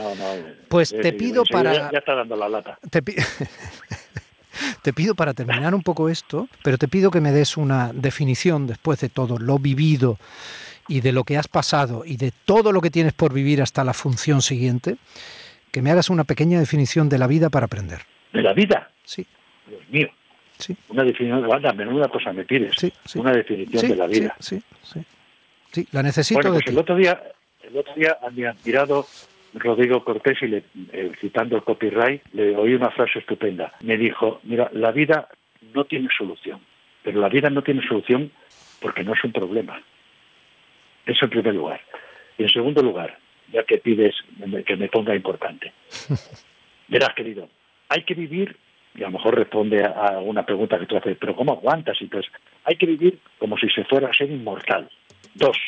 pues 0.68 0.90
te 0.90 1.12
pido 1.12 1.45
para... 1.45 1.90
Ya 1.90 1.99
está 1.99 2.14
dando 2.14 2.37
la 2.37 2.49
lata. 2.49 2.78
Te 4.83 4.92
pido 4.92 5.14
para 5.14 5.35
terminar 5.35 5.75
un 5.75 5.83
poco 5.83 6.09
esto, 6.09 6.49
pero 6.62 6.78
te 6.78 6.88
pido 6.88 7.11
que 7.11 7.21
me 7.21 7.33
des 7.33 7.56
una 7.56 7.92
definición 7.92 8.66
después 8.66 9.00
de 9.00 9.09
todo 9.09 9.38
lo 9.38 9.59
vivido 9.59 10.18
y 10.89 11.00
de 11.00 11.12
lo 11.12 11.25
que 11.25 11.36
has 11.36 11.49
pasado 11.49 12.04
y 12.04 12.17
de 12.17 12.32
todo 12.45 12.73
lo 12.73 12.80
que 12.80 12.91
tienes 12.91 13.12
por 13.12 13.32
vivir 13.32 13.60
hasta 13.62 13.84
la 13.84 13.93
función 13.93 14.43
siguiente, 14.43 14.97
que 15.73 15.82
me 15.82 15.91
hagas 15.91 16.10
una 16.10 16.25
pequeña 16.25 16.58
definición 16.58 17.08
de 17.08 17.19
la 17.19 17.26
vida 17.26 17.50
para 17.50 17.67
aprender. 17.67 18.02
¿De 18.32 18.43
la 18.43 18.52
vida? 18.52 18.91
Sí. 19.04 19.26
Dios 19.67 19.82
mío. 19.91 20.08
Una 20.88 21.04
definición 21.04 21.42
de 21.42 21.49
banda, 21.49 21.73
menuda 21.73 22.08
cosa 22.08 22.32
me 22.32 22.45
pides. 22.45 22.75
Una 23.14 23.32
definición 23.32 23.88
de 23.88 23.97
la 23.97 24.06
vida. 24.06 24.36
Sí, 24.40 24.62
sí, 24.82 25.00
sí. 25.71 25.86
la 25.92 26.02
necesito 26.02 26.40
bueno, 26.40 26.54
pues 26.54 26.66
el 26.66 26.78
otro 26.78 26.97
día, 26.97 27.23
el 27.62 27.76
otro 27.76 27.95
día 27.95 28.19
a 28.23 28.30
mi 28.30 28.45
admirado 28.45 29.06
Rodrigo 29.54 30.04
Cortés, 30.04 30.38
y 30.42 30.47
le, 30.47 30.64
eh, 30.92 31.12
citando 31.21 31.56
el 31.56 31.62
copyright, 31.62 32.23
le 32.32 32.56
oí 32.56 32.75
una 32.75 32.90
frase 32.90 33.19
estupenda. 33.19 33.73
Me 33.80 33.97
dijo, 33.97 34.40
mira, 34.45 34.71
la 34.73 34.92
vida 34.92 35.28
no 35.75 35.84
tiene 35.84 36.08
solución, 36.16 36.60
pero 37.02 37.21
la 37.21 37.28
vida 37.28 37.50
no 37.50 37.62
tiene 37.62 37.86
solución 37.86 38.30
porque 38.80 39.02
no 39.02 39.14
es 39.14 39.25
un 39.25 39.32
problema. 39.32 39.80
Eso 41.06 41.25
en 41.25 41.30
primer 41.30 41.54
lugar. 41.54 41.80
Y 42.36 42.42
en 42.42 42.49
segundo 42.50 42.82
lugar, 42.82 43.19
ya 43.52 43.64
que 43.64 43.78
pides 43.78 44.14
que 44.66 44.76
me 44.76 44.88
ponga 44.88 45.14
importante. 45.14 45.73
Verás, 46.88 47.14
querido, 47.14 47.49
hay 47.88 48.02
que 48.04 48.14
vivir 48.14 48.56
y 48.97 49.02
a 49.02 49.06
lo 49.06 49.13
mejor 49.13 49.37
responde 49.37 49.85
a, 49.85 50.19
una 50.19 50.45
pregunta 50.45 50.78
que 50.78 50.87
tú 50.87 50.97
haces, 50.97 51.17
pero 51.21 51.37
¿cómo 51.37 51.52
aguantas? 51.52 51.97
Y 52.00 52.06
pues 52.06 52.26
hay 52.65 52.76
que 52.76 52.87
vivir 52.87 53.19
como 53.39 53.56
si 53.59 53.69
se 53.69 53.85
fuera 53.85 54.09
a 54.09 54.15
ser 54.15 54.30
inmortal. 54.30 54.89
Dos, 55.35 55.59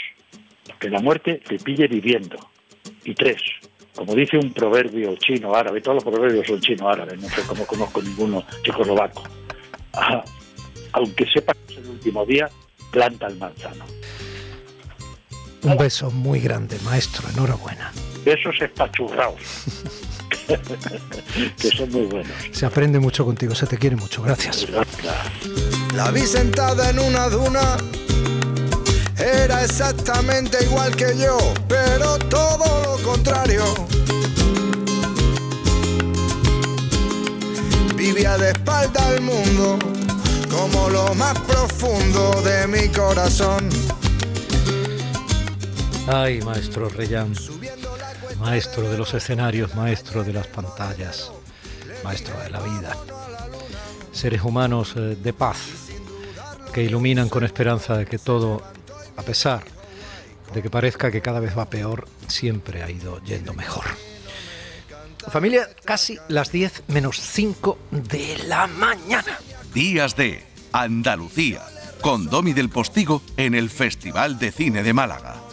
que 0.78 0.88
la 0.88 1.00
muerte 1.00 1.42
te 1.46 1.58
pille 1.58 1.86
viviendo. 1.86 2.36
Y 3.04 3.14
tres, 3.14 3.42
como 3.94 4.14
dice 4.14 4.38
un 4.38 4.52
proverbio 4.52 5.14
chino 5.16 5.54
árabe, 5.54 5.80
todos 5.80 5.96
los 5.96 6.04
proverbios 6.04 6.46
son 6.46 6.60
chino 6.60 6.88
árabes, 6.88 7.20
no 7.20 7.28
sé 7.28 7.42
cómo 7.46 7.66
conozco 7.66 8.00
ninguno 8.00 8.44
checoslovaco. 8.62 9.24
Ah, 9.92 10.24
aunque 10.92 11.26
sepa 11.26 11.52
que 11.52 11.74
es 11.74 11.78
el 11.80 11.88
último 11.90 12.24
día, 12.24 12.48
planta 12.90 13.26
el 13.26 13.36
manzano. 13.36 13.84
Un 15.62 15.76
beso 15.76 16.10
muy 16.10 16.40
grande, 16.40 16.78
maestro, 16.84 17.28
enhorabuena. 17.28 17.92
Besos 18.24 18.56
espachurraos. 18.60 20.04
que 21.58 21.70
son 21.70 21.90
muy 21.90 22.06
buenos. 22.06 22.32
Se 22.52 22.66
aprende 22.66 22.98
mucho 22.98 23.24
contigo, 23.24 23.54
se 23.54 23.66
te 23.66 23.78
quiere 23.78 23.96
mucho. 23.96 24.22
Gracias. 24.22 24.66
La 25.94 26.10
vi 26.10 26.22
sentada 26.22 26.90
en 26.90 26.98
una 26.98 27.28
duna. 27.28 27.76
Era 29.16 29.64
exactamente 29.64 30.62
igual 30.64 30.94
que 30.94 31.16
yo, 31.18 31.36
pero 31.66 32.18
todo 32.18 32.82
lo 32.84 33.02
contrario. 33.02 33.64
Vivía 37.96 38.38
de 38.38 38.50
espalda 38.50 39.08
al 39.08 39.20
mundo, 39.20 39.78
como 40.48 40.88
lo 40.88 41.14
más 41.14 41.36
profundo 41.40 42.42
de 42.42 42.68
mi 42.68 42.88
corazón. 42.88 43.68
Ay, 46.06 46.40
maestro 46.40 46.88
Reyán 46.88 47.34
maestro 48.38 48.90
de 48.90 48.96
los 48.96 49.14
escenarios, 49.14 49.74
maestro 49.74 50.24
de 50.24 50.32
las 50.32 50.46
pantallas, 50.46 51.32
maestro 52.04 52.38
de 52.40 52.50
la 52.50 52.60
vida. 52.60 52.96
Seres 54.12 54.42
humanos 54.42 54.94
eh, 54.96 55.16
de 55.20 55.32
paz 55.32 55.58
que 56.72 56.82
iluminan 56.82 57.28
con 57.28 57.44
esperanza 57.44 57.96
de 57.96 58.06
que 58.06 58.18
todo, 58.18 58.62
a 59.16 59.22
pesar 59.22 59.64
de 60.54 60.62
que 60.62 60.70
parezca 60.70 61.10
que 61.10 61.20
cada 61.20 61.40
vez 61.40 61.56
va 61.56 61.68
peor, 61.68 62.08
siempre 62.26 62.82
ha 62.82 62.90
ido 62.90 63.22
yendo 63.22 63.52
mejor. 63.54 63.84
Familia, 65.30 65.68
casi 65.84 66.18
las 66.28 66.50
10 66.52 66.84
menos 66.88 67.20
5 67.20 67.78
de 67.90 68.38
la 68.46 68.66
mañana. 68.66 69.38
Días 69.74 70.16
de 70.16 70.42
Andalucía, 70.72 71.62
con 72.00 72.30
Domi 72.30 72.54
del 72.54 72.70
Postigo 72.70 73.22
en 73.36 73.54
el 73.54 73.68
Festival 73.68 74.38
de 74.38 74.52
Cine 74.52 74.82
de 74.82 74.94
Málaga. 74.94 75.47